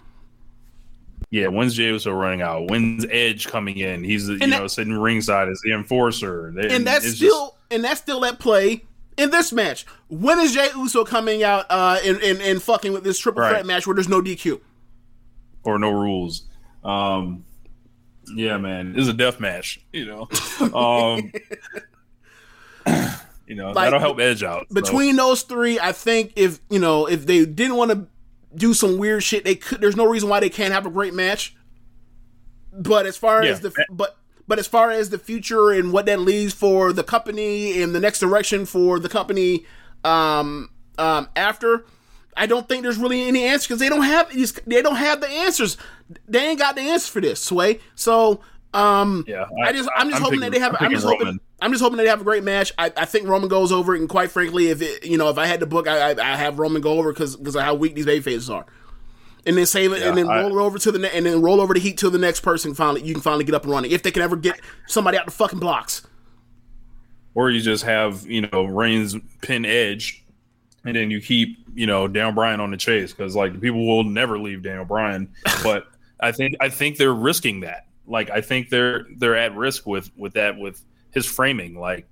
[1.30, 2.70] Yeah, when's Jey Uso running out?
[2.70, 4.04] When's Edge coming in?
[4.04, 8.24] He's you And know sitting ringside as the enforcer, and that's still and that's still
[8.24, 8.84] at play
[9.16, 9.86] in this match.
[10.08, 13.50] When is Jey Uso coming out uh and, and, and fucking with this triple Right.
[13.50, 14.60] threat match where there's no DQ?
[15.64, 16.44] or no rules.
[16.88, 17.44] Um,
[18.34, 19.80] yeah, man, it's a death match.
[19.92, 20.28] You know,
[20.74, 21.32] um,
[23.46, 24.66] you know Like, that'll help Edge out.
[24.68, 24.74] so.
[24.74, 28.06] Between those three, I think if you know if they didn't want to
[28.54, 29.80] do some weird shit, they could.
[29.80, 31.54] There's no reason why they can't have a great match.
[32.72, 33.52] But as far Yeah.
[33.52, 34.16] as the but
[34.48, 38.00] but as far as the future and what that leaves for the company and the
[38.00, 39.66] next direction for the company
[40.04, 41.84] um um after
[42.36, 44.52] I don't think there's really any answer because they don't have these.
[44.66, 45.76] They don't have the answers.
[46.28, 47.80] They ain't got the answer for this, Sway.
[47.94, 48.40] So,
[48.74, 50.76] um, Yeah, I, just, I'm just I'm hoping picking- that they have.
[50.78, 51.40] I'm I'm, just hoping.
[51.60, 52.72] I'm just hoping that they have a great match.
[52.76, 55.38] I, I think Roman goes over it, and quite frankly, if it, you know, if
[55.38, 57.74] I had to book, I, I, I have Roman go over because because of how
[57.74, 58.66] weak these baby faces are,
[59.46, 61.40] and then save it, and then I- roll it over to the ne- and then
[61.40, 62.74] roll over the heat to the next person.
[62.74, 65.24] Finally, you can finally get up and running if they can ever get somebody out
[65.24, 66.06] the fucking blocks.
[67.34, 70.22] or you just have you know Reigns pin Edge,
[70.86, 73.86] and then you keep you know Daniel Bryan on the chase because like the people
[73.86, 75.28] will never leave Daniel Bryan.
[75.62, 75.86] But
[76.20, 77.86] I think I think they're risking that.
[78.06, 81.78] Like I think they're they're at risk with with that with his framing.
[81.78, 82.06] Like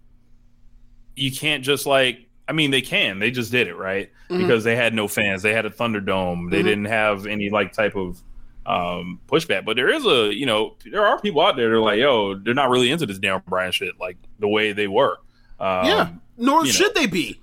[1.16, 4.39] you can't just like I mean they can they just did it right Mhm.
[4.39, 5.43] because they had no fans.
[5.43, 6.51] They had a Thunderdome.
[6.51, 6.64] They Mhm.
[6.64, 8.20] didn't have any like type of
[8.66, 9.66] um, pushback.
[9.66, 12.35] But there is a, you know, there are people out there that are like, yo,
[12.35, 15.18] they're not really into this Daniel Bryan shit like the way they were.
[15.61, 16.09] Um, yeah,
[16.39, 17.01] nor should know.
[17.03, 17.43] they be.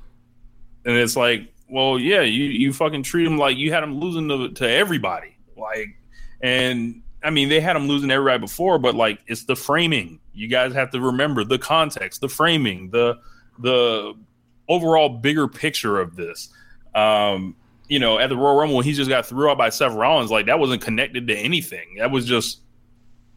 [0.85, 4.27] And it's like, well, yeah, you you fucking treat them like you had them losing
[4.29, 5.87] to, to everybody, like,
[6.41, 10.19] and I mean they had them losing everybody before, but like it's the framing.
[10.33, 13.19] You guys have to remember the context, the framing, the
[13.59, 14.13] the
[14.67, 16.49] overall bigger picture of this.
[16.95, 17.55] Um,
[17.87, 20.47] you know, at the Royal Rumble, he just got threw out by Seth Rollins, like
[20.47, 21.95] that wasn't connected to anything.
[21.99, 22.61] That was just,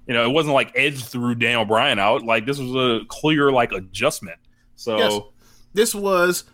[0.07, 2.23] you know, it wasn't like Edge threw Daniel Bryan out.
[2.23, 4.39] Like this was a clear like adjustment.
[4.77, 4.97] So.
[4.99, 5.21] Yes.
[5.75, 6.45] This was,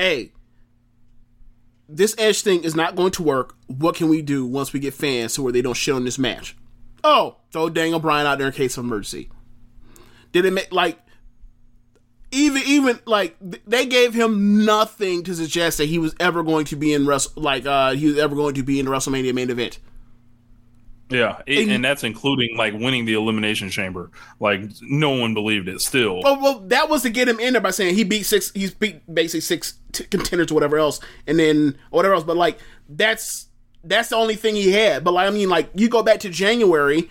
[0.00, 0.32] hey,
[1.88, 3.54] this Edge thing is not going to work.
[3.66, 6.18] What can we do once we get fans to where they don't shit on this
[6.18, 6.56] match?
[7.04, 9.28] Oh, throw Daniel Bryan out there in case of emergency.
[10.32, 10.98] Did it make like
[12.30, 16.64] even even like th- they gave him nothing to suggest that he was ever going
[16.66, 19.34] to be in Wrestle like uh he was ever going to be in the WrestleMania
[19.34, 19.80] main event.
[21.10, 24.10] Yeah, it- And- and, that's including like winning the elimination chamber.
[24.38, 25.80] Like no one believed it.
[25.80, 28.52] Still, Well, well, that was to get him in there by saying he beat six.
[28.52, 32.24] He's beat basically six t- contenders or whatever else, and then or whatever else.
[32.24, 32.58] But like
[32.88, 33.46] that's
[33.82, 35.02] that's the only thing he had.
[35.04, 37.08] But like I mean, like you go back to January,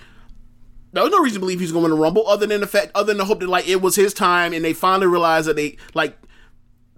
[0.93, 2.68] there was no reason to believe he's going to win the Rumble, other than the
[2.68, 5.47] fact, other than the hope that like it was his time, and they finally realized
[5.47, 6.18] that they like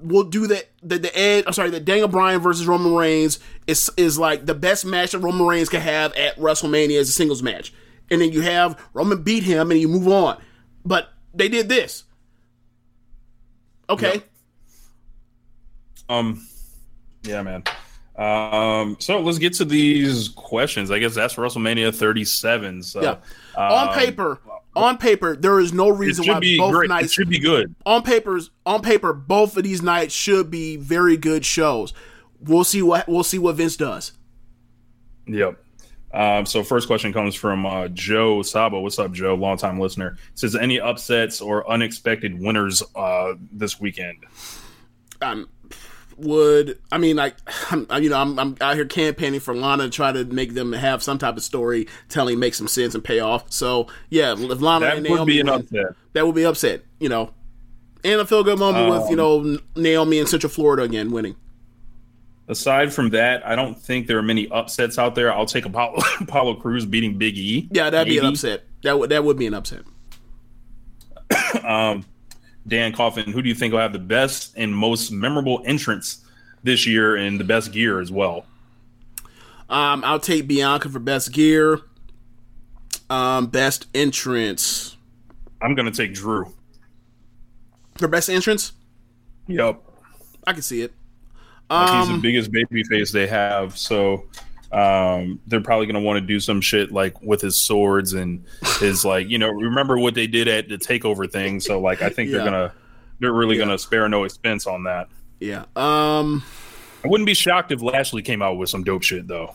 [0.03, 0.69] will do that.
[0.83, 4.55] That the Ed, I'm sorry, that Daniel Bryan versus Roman Reigns is is like the
[4.55, 7.73] best match that Roman Reigns can have at WrestleMania as a singles match,
[8.09, 10.41] and then you have Roman beat him, and you move on.
[10.85, 12.03] But they did this.
[13.89, 14.21] Okay.
[16.09, 16.45] um,
[17.23, 17.63] yeah, man.
[18.17, 20.91] Um, so let's get to these questions.
[20.91, 22.83] I guess that's WrestleMania 37.
[22.83, 23.15] So Yeah.
[23.55, 24.39] on um, paper,
[24.75, 26.85] on paper, there is no reason why be both great.
[26.85, 27.75] It nights should be good.
[27.85, 31.93] on papers on paper both of these nights should be very good shows.
[32.39, 34.13] We'll see what we'll see what Vince does.
[35.27, 35.57] Yep.
[36.13, 38.81] Um, so first question comes from uh, Joe Sabo.
[38.81, 39.35] What's up, Joe?
[39.35, 40.17] Longtime listener.
[40.35, 44.25] Says any upsets or unexpected winners uh, this weekend?
[45.21, 45.47] Um,
[46.21, 47.35] would I mean like
[47.71, 50.73] I'm, you know I'm, I'm out here campaigning for Lana to try to make them
[50.73, 53.51] have some type of story telling make some sense and pay off.
[53.51, 55.95] So yeah, if Lana That and would Naomi be an win, upset.
[56.13, 56.83] that would be upset.
[56.99, 57.33] You know,
[58.03, 61.35] and a feel good moment with you Um, know Naomi in Central Florida again winning.
[62.47, 65.31] Aside from that, I don't think there are many upsets out there.
[65.33, 67.69] I'll take Apollo, Apollo Crews beating Big E.
[67.71, 68.63] Yeah, that'd be an upset.
[68.83, 69.83] That would that would be an upset.
[71.63, 72.03] um,
[72.67, 76.23] Dan Coffin, who do you think will have the best and most memorable entrance
[76.63, 78.45] this year and the best gear as well?
[79.69, 81.79] Um, I'll take Bianca for best gear.
[83.09, 84.95] Um, best entrance
[85.61, 86.53] I'm going to take Drew.
[87.97, 88.71] for best entrance.
[89.47, 89.81] Yep.
[90.47, 90.93] I can see it.
[91.69, 94.25] Like he's the Um, biggest baby face they have, so
[94.73, 98.45] um, they're probably going to want to do some shit like with his swords and
[98.79, 101.59] his like you know remember what they did at the takeover thing.
[101.59, 102.37] So like I think Yeah.
[102.37, 102.73] they're gonna
[103.19, 105.07] they're really gonna spare no expense on that.
[105.39, 105.65] Yeah.
[105.75, 106.43] Um,
[107.03, 109.53] I wouldn't be shocked if Lashley came out with some dope shit though.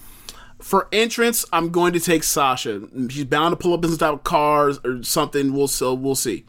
[0.60, 2.82] for entrance, I'm going to take Sasha.
[3.08, 5.52] She's bound to pull up in some type of cars or something.
[5.52, 6.44] We'll so we'll see.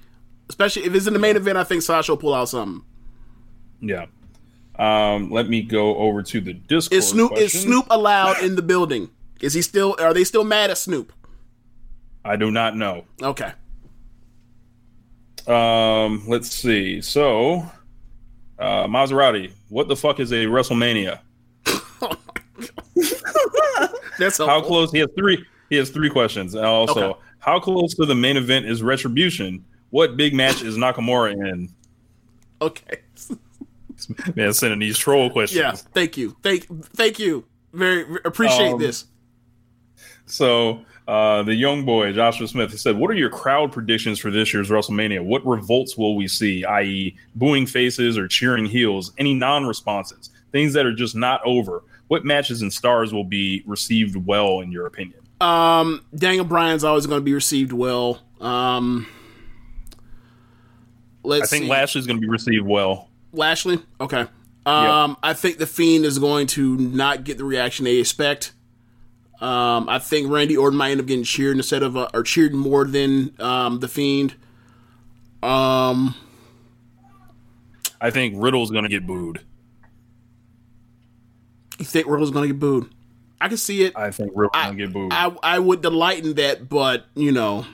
[0.49, 2.83] Especially if it's in the main event, I think Sasha will pull out something.
[3.81, 4.05] Yeah.
[4.79, 6.97] Um, let me go over to the Discord.
[6.97, 7.61] Is Snoop is.
[7.61, 9.09] Snoop allowed in the building?
[9.41, 9.95] Is he still?
[9.99, 11.11] Are they still mad at Snoop?
[12.23, 13.05] I do not know.
[13.21, 13.51] Okay.
[15.47, 17.01] Um, let's see.
[17.01, 17.65] So,
[18.59, 21.19] uh, Maserati, what the fuck is a WrestleMania?
[24.19, 24.91] That's how close.
[24.91, 25.45] He has three.
[25.69, 26.53] He has three questions.
[26.55, 27.19] And also, Okay.
[27.39, 29.63] how close to the main event is Retribution?
[29.89, 31.69] What big match is Nakamura in?
[32.61, 32.99] Okay.
[34.35, 35.59] Man, sending these troll questions.
[35.59, 35.71] Yeah.
[35.93, 36.35] Thank you.
[36.43, 37.45] Thank thank you.
[37.73, 39.05] Very appreciate Um, this.
[40.25, 44.29] So uh, the young boy Joshua Smith he said, "What are your crowd predictions for
[44.31, 45.23] this year's WrestleMania?
[45.23, 46.65] What revolts will we see?
[46.65, 49.11] I.e., booing faces or cheering heels?
[49.17, 50.29] Any non-responses?
[50.51, 51.83] Things that are just not over?
[52.07, 57.05] What matches and stars will be received well in your opinion?" Um, Daniel Bryan's always
[57.05, 58.21] going to be received well.
[58.41, 59.07] Um,
[61.23, 61.69] let's I think see.
[61.69, 63.09] Lashley's going to be received well.
[63.31, 63.79] Lashley.
[63.99, 64.25] Okay.
[64.65, 68.51] Um, I think the Fiend is going to not get the reaction they expect.
[69.39, 72.53] Um, I think Randy Orton might end up getting cheered instead of uh, or cheered
[72.53, 74.35] more than um, the Fiend.
[75.43, 76.15] Um,
[78.01, 79.41] I think Riddle's going to get booed.
[81.79, 82.89] you think Riddle's going to get booed?
[83.39, 83.95] I can see it.
[83.95, 85.13] I think Riddle's going to get booed.
[85.13, 87.65] I I would delight in that, but you know,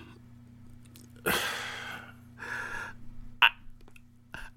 [3.42, 3.48] I,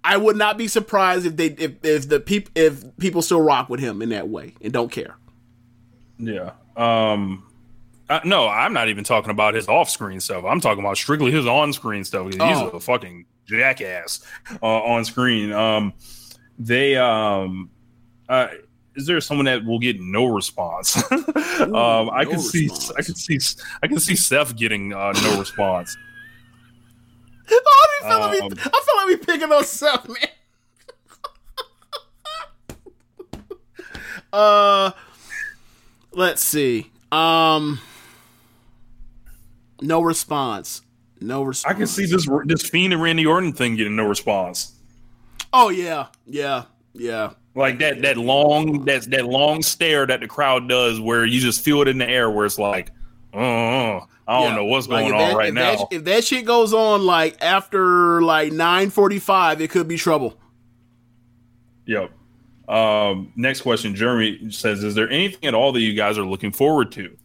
[0.09, 3.69] I would not be surprised if they if if the people if people still rock
[3.69, 5.17] with him in that way and don't care.
[6.19, 6.53] Yeah.
[6.77, 7.43] Um
[8.09, 10.45] Uh, no, I'm not even talking about his off-screen stuff.
[10.45, 12.27] I'm talking about strictly his on-screen stuff.
[12.27, 12.69] 'cause He's Oh.
[12.69, 14.25] a fucking jackass
[14.63, 15.53] uh, on screen.
[15.53, 15.93] Um,
[16.59, 17.69] they um,
[18.29, 18.47] uh,
[18.95, 20.97] is there someone that will get no response?
[21.61, 21.75] um,
[22.11, 22.93] I no can see, response.
[22.97, 23.39] I can see,
[23.83, 25.97] I can see Seth getting uh, no response.
[27.51, 30.29] Oh, I feel, like Um, we, I feel like we picking up, man.
[34.33, 34.91] uh,
[36.13, 36.91] let's see.
[37.13, 37.81] Um,
[39.81, 40.83] no response.
[41.21, 41.75] No response.
[41.75, 44.73] I can see this this Fiend and Randy Orton thing getting no response.
[45.53, 47.31] Oh yeah, yeah, yeah.
[47.55, 51.65] Like that that long that that long stare that the crowd does, where you just
[51.65, 52.91] feel it in the air, where it's like,
[53.33, 54.57] oh, I don't Yeah.
[54.57, 55.77] know what's going if on that- right if now.
[55.77, 59.97] That, if that shit goes on like after like nine forty five, it could be
[59.97, 60.37] trouble.
[61.87, 62.11] Yep.
[62.69, 63.95] Um, next question.
[63.95, 67.17] Jeremy says, "Is there anything at all that you guys are looking forward to?"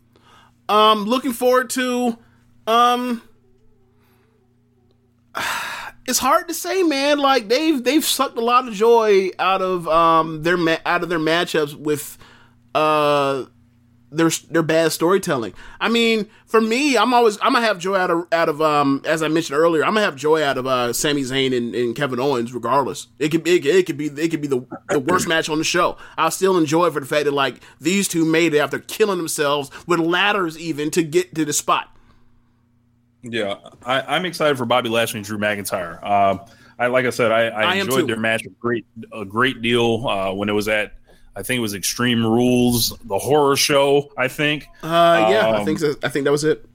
[0.70, 2.18] Um, looking forward to.
[2.68, 3.24] Um,
[6.08, 7.18] it's hard to say, man.
[7.20, 11.10] Like they've they've sucked a lot of joy out of um their ma- out of
[11.10, 12.18] their matchups with
[12.76, 13.46] uh
[14.12, 15.54] their their bad storytelling.
[15.80, 19.02] I mean, for me, I'm always I'm gonna have joy out of out of um
[19.06, 19.84] as I mentioned earlier.
[19.84, 23.08] I'm gonna have joy out of uh Sami Zayn and, and Kevin Owens, regardless.
[23.20, 25.64] It could it, it could be it could be the the worst match on the
[25.64, 25.98] show.
[26.18, 29.18] I'll still enjoy it for the fact that like these two made it after killing
[29.18, 31.96] themselves with ladders even to get to the spot.
[33.24, 33.56] Yeah,
[33.86, 36.04] I, I'm excited for Bobby Lashley and Drew McIntyre.
[36.04, 36.42] Um,
[36.80, 40.08] I like I said, I, I, I enjoyed their match a great a great deal
[40.08, 40.94] uh, when it was at.
[41.36, 44.12] I think it was Extreme Rules, the horror show.
[44.18, 44.68] I think.
[44.84, 46.66] Uh, yeah, I Um, think so, I think that was it.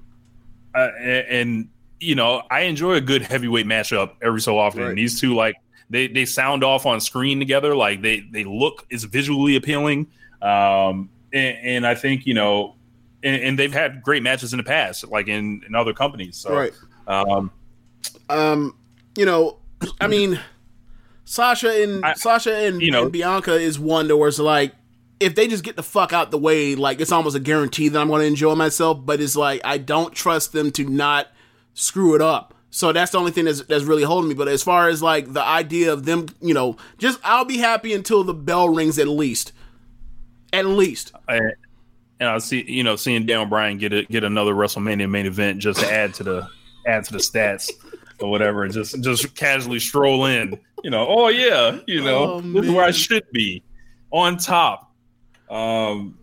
[0.75, 1.69] uh, and, and
[2.01, 4.81] you know I enjoy a good heavyweight matchup every so often.
[4.83, 4.89] Right.
[4.91, 5.57] And these two like
[5.91, 10.07] they they sound off on screen together, like they they look it's visually appealing.
[10.43, 12.77] Um, and, and I think you know,
[13.23, 16.37] and, and they've had great matches in the past, like in in other companies.
[16.39, 16.73] So Right.
[17.07, 17.51] um,
[18.29, 18.77] Um,
[19.17, 19.59] you know,
[20.01, 20.39] I mean,
[21.27, 24.73] Sasha and Sasha and, you know- and Bianca is one that where it's like,
[25.19, 27.99] if they just get the fuck out the way, like it's almost a guarantee that
[27.99, 29.05] I'm going to enjoy myself.
[29.05, 31.29] But it's like I don't trust them to not
[31.75, 32.55] screw it up.
[32.71, 34.35] So that's the only thing that's that's really holding me.
[34.35, 37.95] But as far as like the idea of them, you know, just I'll be happy
[37.95, 39.53] until the bell rings at least.
[40.53, 41.13] At least.
[41.27, 41.39] I,
[42.21, 45.61] and I see you know seeing Dan Bryan get a, get another WrestleMania main event
[45.61, 46.49] just to add to the
[46.87, 47.71] add to the stats
[48.21, 50.59] or whatever, and just just casually stroll in.
[50.83, 53.63] You know, oh yeah, you know, Oh, this is where I should be
[54.11, 54.93] on top.
[55.51, 56.19] Um,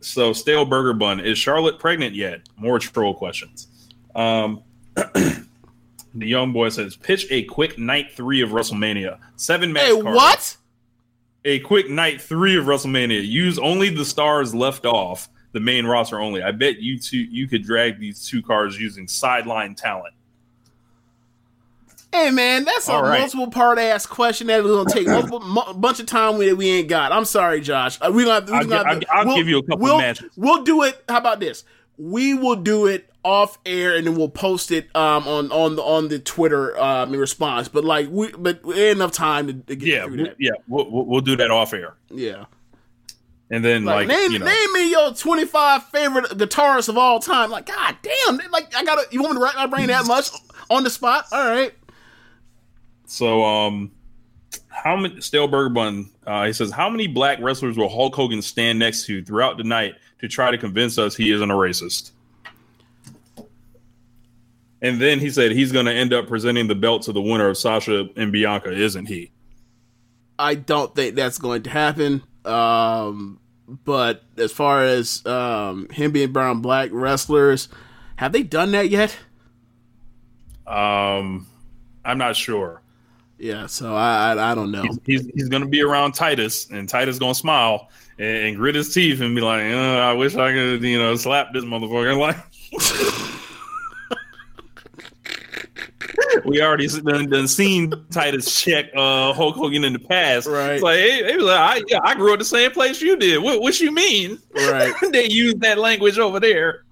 [0.00, 2.42] so stale burger bun is Charlotte pregnant yet?
[2.56, 3.68] More troll questions.
[4.14, 4.62] Um,
[4.94, 5.46] the
[6.14, 9.84] young boy says, pitch a quick night three of WrestleMania, seven match.
[9.84, 10.56] Hey, card what?
[11.44, 13.26] a quick night three of WrestleMania.
[13.26, 16.42] Use only the stars left off the main roster only.
[16.42, 20.14] I bet you two you could drag these two cars using sideline talent.
[22.12, 23.20] Hey man, that's a All right.
[23.20, 26.68] multiple part ass question that is gonna take multiple mu- bunch of time that we
[26.68, 27.12] ain't got.
[27.12, 27.98] I'm sorry, Josh.
[28.00, 29.78] Uh, we gonna we gonna gi- have to- I'll- I'll we'll- give you a couple
[29.78, 30.30] we'll, matches.
[30.36, 31.02] We'll do it.
[31.08, 31.64] How about this?
[31.98, 35.82] We will do it off air and then we'll post it um on on the
[35.82, 37.68] on the Twitter um in response.
[37.68, 40.36] But like we but enough time to, to get Yeah, through that.
[40.38, 42.46] yeah, we'll, we'll we'll do that off air, Yeah.
[43.50, 47.20] and then Like, like, name you know, name me your 25 favorite guitarists of all
[47.20, 47.50] time.
[47.50, 50.30] Like god damn, like I gotta you want me to rack my brain that much
[50.70, 51.26] on the spot?
[51.32, 51.74] All right.
[53.10, 53.90] So um,
[54.68, 56.10] how many stale burger bun?
[56.24, 59.64] Uh, he says, how many black wrestlers will Hulk Hogan stand next to throughout the
[59.64, 62.12] night to try to convince us he isn't a racist?
[64.80, 67.48] And then he said he's going to end up presenting the belt to the winner
[67.48, 69.32] of Sasha and Bianca, isn't he?
[70.38, 72.22] I don't think that's going to happen.
[72.44, 73.40] Um,
[73.84, 77.68] but as far as um, him being brown black wrestlers,
[78.16, 79.18] have they done that yet?
[80.64, 81.48] Um,
[82.04, 82.82] I'm not sure.
[83.40, 84.82] Yeah, so I I, I don't know.
[84.82, 87.88] He's, he's, he's to be around Titus, and Titus to smile
[88.18, 91.16] and, and grit his teeth and be like, uh, "I wish I could, you know,
[91.16, 92.18] slap this motherfucker."
[96.32, 100.46] Like, we already done, done seen Titus check uh, Hulk Hogan in the past.
[100.46, 100.74] Right.
[100.74, 103.16] It's like, hey, he was like, I, yeah, I grew up the same place you
[103.16, 103.42] did.
[103.42, 104.38] What, what you mean?
[104.54, 104.92] Right.
[105.10, 106.84] they use that language over there.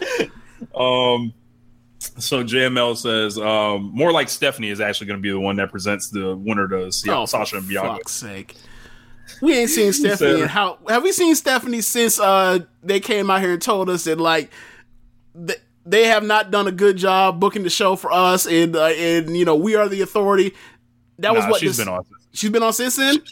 [0.74, 1.32] um.
[2.18, 5.70] So JML says um, more like Stephanie is actually going to be the one that
[5.70, 7.94] presents the winner to Oh, Sasha and for Bianca.
[7.94, 8.56] fuck's sake.
[9.40, 13.40] We ain't seen Stephanie said- how have we seen Stephanie since uh they came out
[13.40, 14.50] here and told us that like
[15.46, 18.86] th- they have not done a good job booking the show for us and uh,
[18.86, 20.54] and you know we are the authority.
[21.18, 22.04] That was what she's this- been on.
[22.32, 23.22] She's been on since then.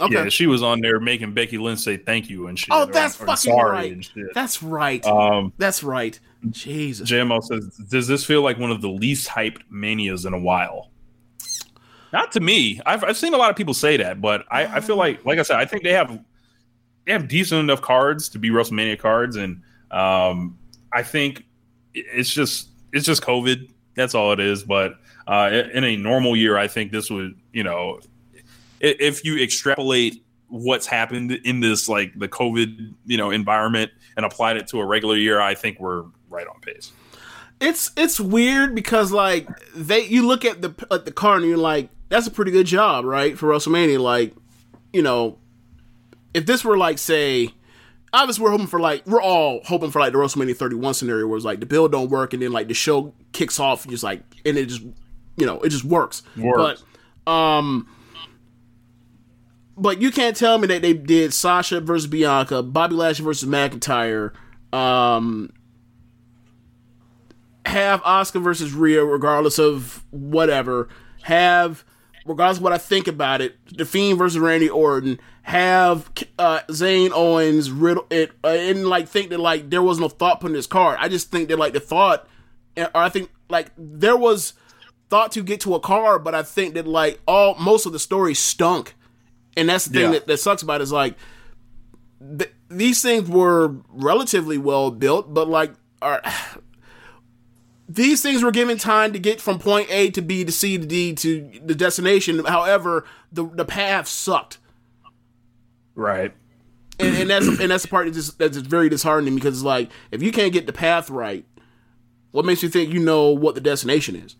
[0.00, 0.14] Okay.
[0.14, 2.68] Yeah, she was on there making Becky Lynch say thank you and shit.
[2.70, 3.70] Oh, that's or fucking sorry
[4.16, 4.28] right.
[4.32, 5.04] That's right.
[5.06, 6.18] Um, That's right.
[6.50, 7.10] Jesus.
[7.10, 10.90] JML says, "Does this feel like one of the least hyped manias in a while?"
[12.12, 12.80] Not to me.
[12.86, 15.38] I've I've seen a lot of people say that, but I, I feel like, like
[15.38, 16.18] I said, I think they have
[17.06, 20.58] they have decent enough cards to be WrestleMania cards, and um,
[20.92, 21.44] I think
[21.94, 23.70] it's just it's just COVID.
[23.94, 24.62] That's all it is.
[24.62, 24.94] But
[25.26, 28.00] uh, in a normal year, I think this would you know
[28.80, 34.56] if you extrapolate what's happened in this like the COVID you know environment and applied
[34.56, 36.92] it to a regular year, I think we're right on pace.
[37.60, 41.58] It's it's weird because like they you look at the at the card and you're
[41.58, 44.34] like that's a pretty good job right for WrestleMania like
[44.92, 45.38] you know
[46.34, 47.52] if this were like say
[48.12, 51.36] obviously we're hoping for like we're all hoping for like the WrestleMania 31 scenario where
[51.36, 54.04] it's like the build don't work and then like the show kicks off and just
[54.04, 54.82] like and it just
[55.36, 56.22] you know it just works.
[56.36, 56.84] Works.
[57.24, 57.88] But um
[59.76, 64.32] but you can't tell me that they did Sasha versus Bianca, Bobby Lashley versus McIntyre,
[64.72, 65.52] um
[67.66, 70.88] have Asuka versus Rhea, regardless of whatever.
[71.22, 71.84] Have,
[72.24, 75.18] regardless of what I think about it, The Fiend versus Randy Orton.
[75.42, 80.08] Have uh, Zayn Owens, Riddle, it, uh, and like think that like there was no
[80.10, 80.98] thought put in this card.
[81.00, 82.28] I just think that like the thought,
[82.76, 84.52] or I think like there was
[85.08, 87.98] thought to get to a card, but I think that like all most of the
[87.98, 88.94] story stunk,
[89.56, 90.10] and that's the thing Yeah.
[90.18, 91.16] that, that sucks about it is like
[92.38, 96.20] th- these things were relatively well built, but like are
[97.88, 100.86] these things were given time to get from point A to B to C to
[100.86, 102.44] D to the destination.
[102.44, 104.58] However, the the path sucked,
[105.94, 106.32] Right.
[107.00, 109.64] and, and that's and that's the part that's just, that's just very disheartening because it's
[109.64, 111.44] like if you can't get the path right,
[112.30, 114.36] what makes you think you know what the destination is?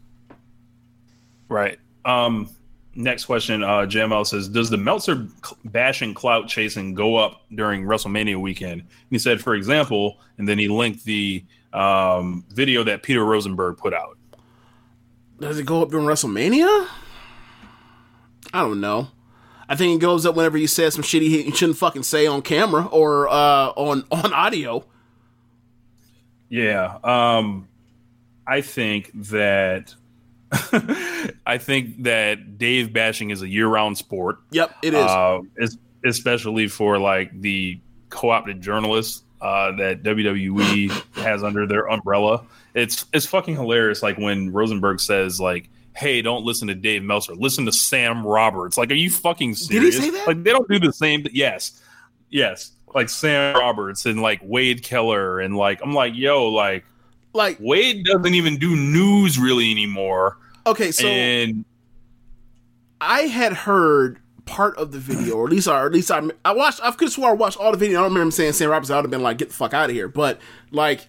[1.49, 1.79] Right.
[2.05, 2.51] Um,
[2.95, 3.63] next question.
[3.63, 5.27] Uh, JML says, "Does the Meltzer
[5.65, 10.69] bashing, clout chasing go up during WrestleMania weekend?" He said, for example, and then he
[10.69, 14.19] linked the um, video that Peter Rosenberg put out.
[15.41, 16.89] Does it go up during WrestleMania?
[18.53, 19.09] I don't know.
[19.69, 22.27] I think it goes up whenever you says some shit he, he shouldn't fucking say
[22.27, 24.85] on camera or uh, on on audio.
[26.49, 26.99] Yeah.
[27.05, 27.69] Um,
[28.47, 29.95] I think that
[31.47, 34.39] I think that Dave bashing is a year-round sport.
[34.51, 35.05] Yep, it is.
[35.05, 35.41] Uh,
[36.05, 42.45] especially for like the co-opted journalists uh, that WWE has under their umbrella.
[42.75, 44.03] It's it's fucking hilarious.
[44.03, 47.35] Like when Rosenberg says like, "Hey, don't listen to Dave Meltzer.
[47.35, 49.99] Listen to Sam Roberts." Like, are you fucking he serious?
[49.99, 50.27] say that?
[50.27, 51.27] Like they don't do the same.
[51.33, 51.83] Yes,
[52.31, 52.73] yes.
[52.95, 56.85] Like Sam Roberts and like Wade Keller and like I'm like, yo, like
[57.33, 60.39] like Wade doesn't even do news really anymore.
[60.67, 61.65] Okay, so and
[63.01, 64.19] I had heard
[64.49, 66.81] part of the video, or at least, or at least I, I watched.
[66.83, 67.99] I could swear I watched all the video.
[67.99, 68.91] I don't remember him saying Sam Roberts.
[68.91, 70.41] I would have been like, "Get the fuck out of here!" But
[70.71, 71.07] like,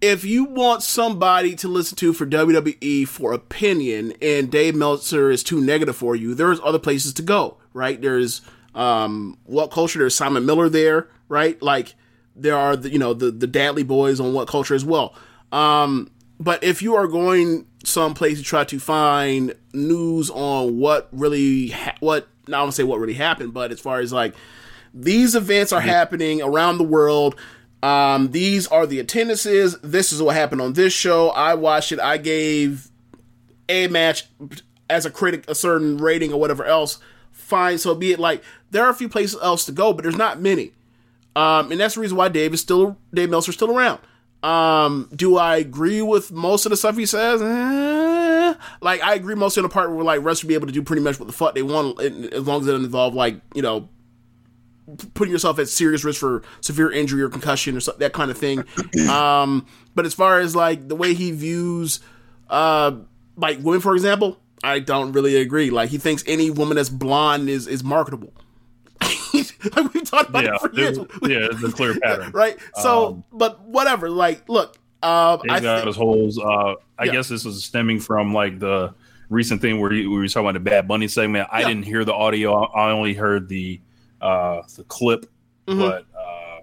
[0.00, 5.42] if you want somebody to listen to for WWE for opinion, and Dave Meltzer is
[5.42, 7.58] too negative for you, there's other places to go.
[7.72, 8.00] Right?
[8.00, 8.42] There's
[8.74, 10.00] um, what culture?
[10.00, 11.08] There's Simon Miller there.
[11.28, 11.60] Right?
[11.62, 11.94] Like
[12.34, 15.14] there are the you know the the Dadley boys on what culture as well.
[15.52, 21.68] Um, but if you are going someplace to try to find news on what really
[21.68, 24.34] ha- what not want to say what really happened, but as far as like
[24.92, 27.36] these events are happening around the world.
[27.82, 29.78] Um, these are the attendances.
[29.80, 31.28] This is what happened on this show.
[31.30, 32.00] I watched it.
[32.00, 32.88] I gave
[33.68, 34.26] a match
[34.88, 36.98] as a critic a certain rating or whatever else.
[37.32, 38.18] Fine, so be it.
[38.18, 40.72] Like there are a few places else to go, but there's not many.
[41.36, 44.00] Um, and that's the reason why Dave is still Dave Meltzer's still around.
[44.44, 47.40] Um, do I agree with most of the stuff he says?
[47.40, 50.72] Eh, like I agree most of the part where like wrestlers should be able to
[50.72, 53.40] do pretty much what the fuck they want, as long as it doesn't involve like
[53.54, 53.88] you know
[55.14, 58.36] putting yourself at serious risk for severe injury or concussion or so, that kind of
[58.36, 58.64] thing.
[59.08, 62.00] Um, but as far as like the way he views,
[62.50, 62.92] uh,
[63.36, 65.70] like women, for example, I don't really agree.
[65.70, 68.32] Like he thinks any woman that's blonde is is marketable.
[69.76, 70.98] like we've talked about yeah, it for years.
[71.22, 72.30] yeah, it's a clear pattern.
[72.32, 72.56] right?
[72.76, 74.08] So, Um, but whatever.
[74.10, 75.10] Like, look, He's
[75.50, 76.38] I got his holes.
[76.38, 77.12] Uh, I Yeah.
[77.12, 78.94] guess this was stemming from like the
[79.28, 81.48] recent thing where we were talking about the Bad Bunny segment.
[81.52, 81.68] I Yeah.
[81.68, 82.62] didn't hear the audio.
[82.64, 83.80] I only heard the
[84.22, 85.26] uh, the clip.
[85.66, 85.78] Mhm.
[85.78, 86.60] But uh,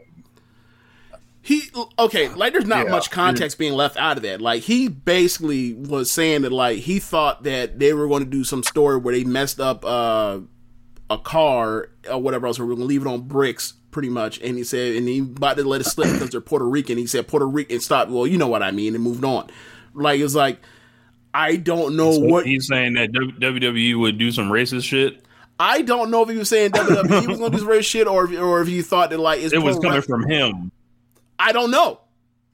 [1.43, 1.63] he
[1.99, 2.29] okay.
[2.29, 2.91] Like, there's not Yeah.
[2.91, 4.41] much context being left out of that.
[4.41, 8.43] Like, he basically was saying that like he thought that they were going to do
[8.43, 10.39] some story where they messed up uh,
[11.11, 12.59] a car or whatever else.
[12.59, 13.73] Or we're going to leave it on bricks.
[13.91, 16.63] Pretty much, and he said, and he about to let it slip because they're Puerto
[16.63, 16.97] Rican.
[16.97, 18.09] He said Puerto Rican stopped.
[18.09, 19.49] Well, you know what I mean, and moved on.
[19.93, 20.59] Like it's like
[21.33, 25.25] I don't know so what he's saying that WWE would do some racist shit.
[25.59, 28.25] I don't know if he was saying WWE was to do some racist shit, or
[28.25, 30.71] if, or if he thought that like it's It was coming from him.
[31.37, 31.99] I don't know.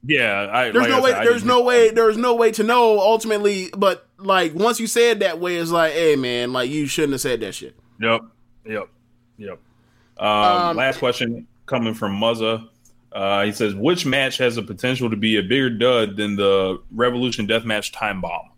[0.04, 1.10] Yeah, I, There's like no way.
[1.10, 1.90] said, There's no way.
[1.90, 3.70] There's no way to know ultimately.
[3.76, 7.20] But like once you said that way, it's like, hey man, like you shouldn't have
[7.20, 7.76] said that shit.
[8.00, 8.20] Yep,
[8.68, 8.88] yep,
[9.38, 9.58] yep.
[10.18, 12.68] Um, Um, last question coming from Muzza.
[13.12, 16.80] Uh, he says, "Which match has the potential to be a bigger dud than the
[16.92, 18.50] Revolution Deathmatch Time Bomb?"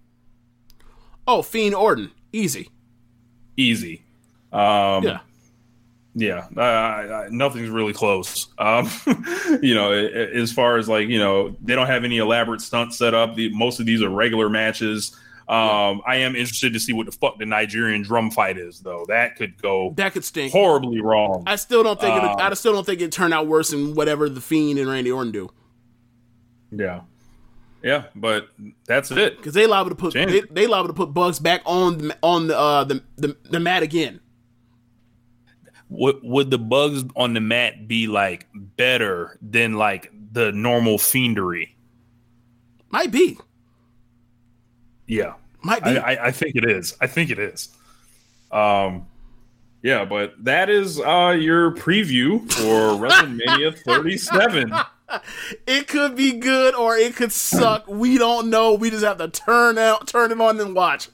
[1.26, 2.68] Oh, Fiend Orton, easy.
[3.56, 4.02] Easy.
[4.52, 5.20] Um, Yeah.
[6.14, 8.48] yeah, I, I, I- nothing's really close.
[8.58, 8.90] Um,
[9.62, 13.14] you know, as far as like you know, they don't have any elaborate stunts set
[13.14, 13.36] up.
[13.36, 15.16] The, most of these are regular matches.
[15.51, 19.05] Um, I am interested to see what the fuck the Nigerian drum fight is, though.
[19.09, 20.53] That could go That could stink.
[20.53, 21.42] horribly wrong.
[21.46, 22.16] I still don't think.
[22.16, 24.88] it, Um, I still don't think it turned out worse than whatever the Fiend and
[24.88, 25.51] Randy Orton do.
[26.70, 27.01] Yeah,
[27.82, 28.48] yeah, but
[28.86, 29.38] that's it.
[29.38, 32.46] Because they liable to put they, they liable to put Bugs back on the, on
[32.46, 34.20] the, uh, the the the mat again.
[35.88, 41.70] Would would the bugs on the mat be like better than like the normal fiendery?
[42.90, 43.36] Might be.
[45.09, 45.32] Yeah,
[45.62, 45.98] Might be.
[45.98, 46.96] I, I, think it is.
[47.00, 47.68] I think it is.
[48.50, 49.06] Um,
[49.82, 54.72] yeah, but that is uh your preview for WrestleMania 37.
[55.66, 57.88] It could be good or it could suck.
[57.88, 58.74] we don't know.
[58.74, 61.08] We just have to turn out, turn it on, and watch.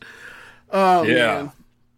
[0.70, 1.14] Oh Yeah.
[1.14, 1.52] man,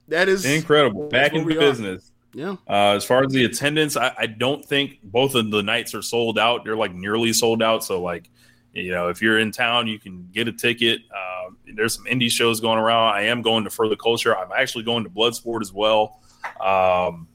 [0.06, 1.08] that is Incredible.
[1.08, 1.60] Back in we are.
[1.60, 2.12] business.
[2.34, 2.54] Yeah.
[2.68, 6.02] Uh, as far as the attendance, I, I don't think both of the nights are
[6.02, 6.64] sold out.
[6.64, 7.82] They're like nearly sold out.
[7.82, 8.30] So like,
[8.72, 11.00] you know, if you're in town, you can get a ticket.
[11.10, 13.14] Uh, there's some indie shows going around.
[13.14, 14.36] I am going to For The Culture.
[14.36, 16.20] I'm actually going to Bloodsport as well.
[16.60, 17.28] Um,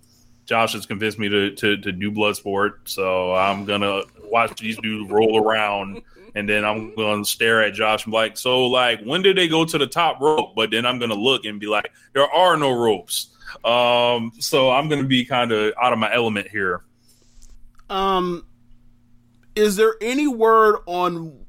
[0.45, 5.09] Josh has convinced me to, to to do Bloodsport, so I'm gonna watch these dudes
[5.09, 6.01] roll around,
[6.35, 9.47] and then I'm gonna stare at Josh and be like, "So, like, when did they
[9.47, 12.57] go to the top rope?" But then I'm gonna look and be like, "There are
[12.57, 13.29] no ropes."
[13.63, 16.83] Um, so I'm gonna be kind of out of my element here.
[17.89, 18.45] Um,
[19.55, 21.45] is there any word on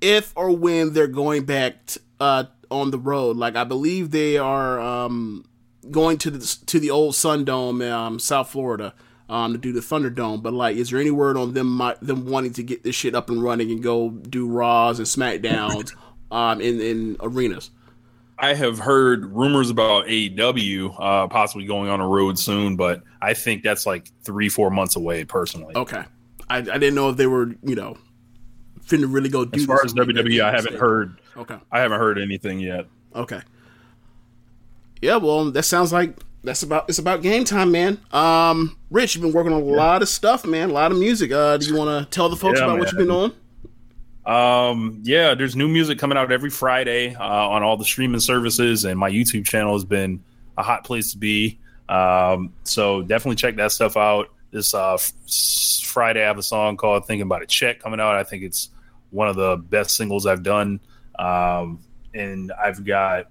[0.00, 3.36] if or when they're going back t- uh, on the road?
[3.36, 5.44] Like I believe they are um,
[5.90, 8.94] going to the to the old Sun Dome, um, South Florida,
[9.28, 10.42] um, to do the Thunderdome.
[10.42, 13.14] But like, is there any word on them mi- them wanting to get this shit
[13.14, 15.92] up and running and go do Raws and Smackdowns
[16.30, 17.70] um, in in arenas?
[18.38, 23.32] I have heard rumors about AEW uh, possibly going on a road soon, but I
[23.32, 25.24] think that's like three, four months away.
[25.24, 26.04] Personally, Okay,
[26.48, 27.96] I, I didn't know if they were you know
[28.86, 31.20] finna really go do as far this as WWE, I haven't heard.
[31.36, 31.58] Okay.
[31.72, 32.86] I haven't heard anything yet.
[33.14, 33.40] Okay.
[35.02, 38.00] Yeah, well, that sounds like that's about it's about game time, man.
[38.12, 40.70] Um, Rich, you've been working on a lot of stuff, man.
[40.70, 41.32] A lot of music.
[41.32, 43.32] Uh, do you want to tell the folks Yeah, about what you've been on?
[44.26, 48.84] Um, yeah, there's new music coming out every Friday uh, on all the streaming services,
[48.84, 50.22] and my YouTube channel has been
[50.58, 51.58] a hot place to be.
[51.88, 54.30] Um, so definitely check that stuff out.
[54.56, 54.96] This uh,
[55.82, 58.16] Friday, I have a song called "Thinking About a Check" coming out.
[58.16, 58.70] I think it's
[59.10, 60.80] one of the best singles I've done,
[61.18, 61.80] um,
[62.14, 63.26] and I've got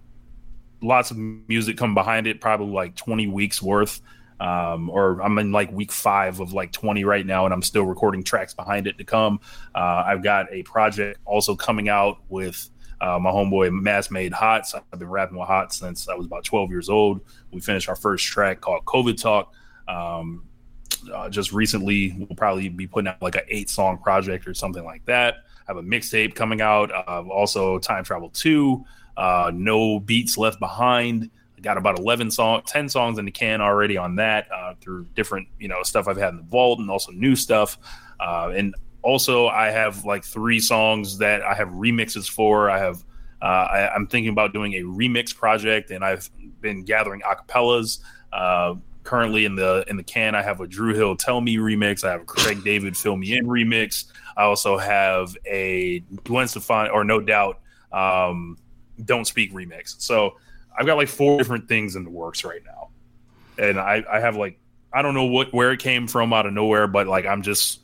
[0.84, 2.39] lots of music coming behind it.
[2.39, 4.01] Probably like 20 weeks worth.
[4.39, 7.86] Um, or I'm in like week five of like 20 right now, and I'm still
[7.86, 9.39] recording tracks behind it to come.
[9.73, 12.69] Uh, I've got a project also coming out with
[13.01, 14.76] uh, my homeboy Mass Made Hots.
[14.76, 17.21] I've been rapping with Hot since I was about 12 years old.
[17.49, 19.55] We finished our first track called COVID Talk.
[19.88, 20.43] Um,
[21.14, 24.84] uh, just recently, we'll probably be putting out like an eight song project or something
[24.84, 25.36] like that.
[25.68, 26.91] I have a mixtape coming out.
[26.91, 28.86] Uh, also, Time Travel 2,
[29.18, 31.30] uh, No Beats Left Behind.
[31.58, 35.06] I got about 11 song, 10 songs in the can already on that uh, through
[35.16, 37.78] different, you know, stuff I've had in the vault and also new stuff.
[38.20, 42.70] Uh, and also, I have like three songs that I have remixes for.
[42.70, 43.03] I have,
[43.41, 46.29] uh, I, I'm thinking about doing a remix project, and I've
[46.62, 48.00] been gathering acapellas.
[49.05, 52.03] Currently in the in the can, I have a Dru Hill "Tell Me" remix.
[52.03, 54.05] I have a Craig David "Fill Me In" remix.
[54.36, 57.61] I also have a Gwen Stefani or No Doubt
[57.93, 58.57] um,
[59.05, 60.01] "Don't Speak" remix.
[60.01, 60.37] So
[60.75, 62.89] I've got like four different things in the works right now,
[63.63, 64.57] and I, I have like
[64.91, 67.82] I don't know what where it came from out of nowhere, but like I'm just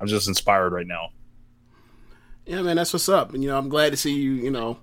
[0.00, 1.10] I'm just inspired right now.
[2.46, 3.34] Yeah, man, that's what's up.
[3.34, 4.32] And you know, I'm glad to see you.
[4.32, 4.78] You know,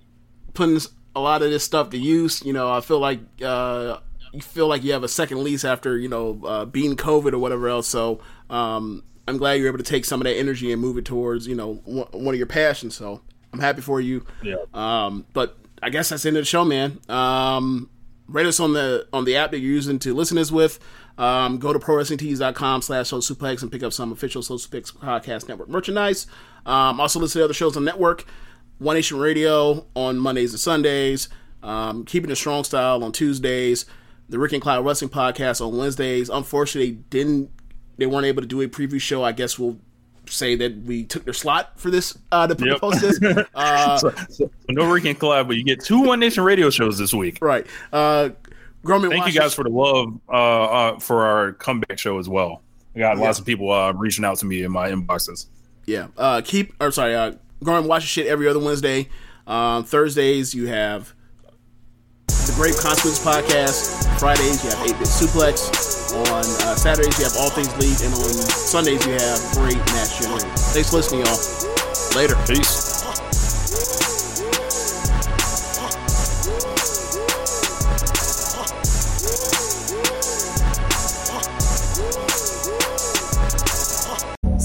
[0.54, 0.80] putting
[1.16, 2.44] a lot of this stuff to use.
[2.44, 3.98] You know, I feel like uh,
[4.32, 7.40] you feel like you have a second lease after you know uh, being COVID or
[7.40, 7.88] whatever else.
[7.88, 11.06] So um, I'm glad you're able to take some of that energy and move it
[11.06, 12.96] towards you know one one of your passions.
[12.96, 13.22] So
[13.54, 14.26] I'm happy for you.
[14.42, 14.56] Yeah.
[14.74, 17.00] Um, but I guess that's the end of the show, man.
[17.10, 17.90] Um,
[18.28, 20.80] rate us on the on the app that you're using to listen this with.
[21.18, 25.48] Um, go to prowrestlingtees.com slash Social Suplex and pick up some official Social Suplex Podcast
[25.48, 26.26] Network merchandise.
[26.66, 28.26] Um, also listen to other shows on the network.
[28.80, 31.30] One Nation Radio on Mondays and Sundays.
[31.62, 33.86] Um, Keepin' It Strong Style on Tuesdays.
[34.32, 36.30] The Ricky and Clive Wrestling Podcast on Wednesdays.
[36.30, 37.52] Unfortunately, they didn't
[37.98, 39.24] they weren't able to do a preview show.
[39.24, 39.78] I guess we'll
[40.28, 42.80] say that we took their slot for this uh, to Yep.
[42.80, 43.20] post this.
[43.56, 46.98] Uh, so, so no Ricky and Clive, but you get two One Nation radio shows
[46.98, 47.40] this week.
[47.42, 47.68] right.
[47.92, 48.30] Uh,
[48.84, 50.32] Grown Men Thank you guys for the love uh,
[50.94, 52.62] uh, for our comeback show as well.
[52.96, 55.46] I got lots of people uh, reaching out to me in my inboxes.
[55.86, 56.08] Yeah.
[56.18, 59.10] Uh, keep or sorry, uh, watch shit every other Wednesday.
[59.46, 61.14] Um, Thursdays you have
[62.48, 64.20] the Grave Consequences podcast.
[64.20, 65.92] Fridays you have Eight Bit Suplex.
[66.12, 70.20] On uh, Saturdays you have All Things Elite, and on Sundays you have Great Match
[70.74, 71.40] Thanks for listening, y'all.
[72.16, 72.36] Later.
[72.48, 72.81] Peace.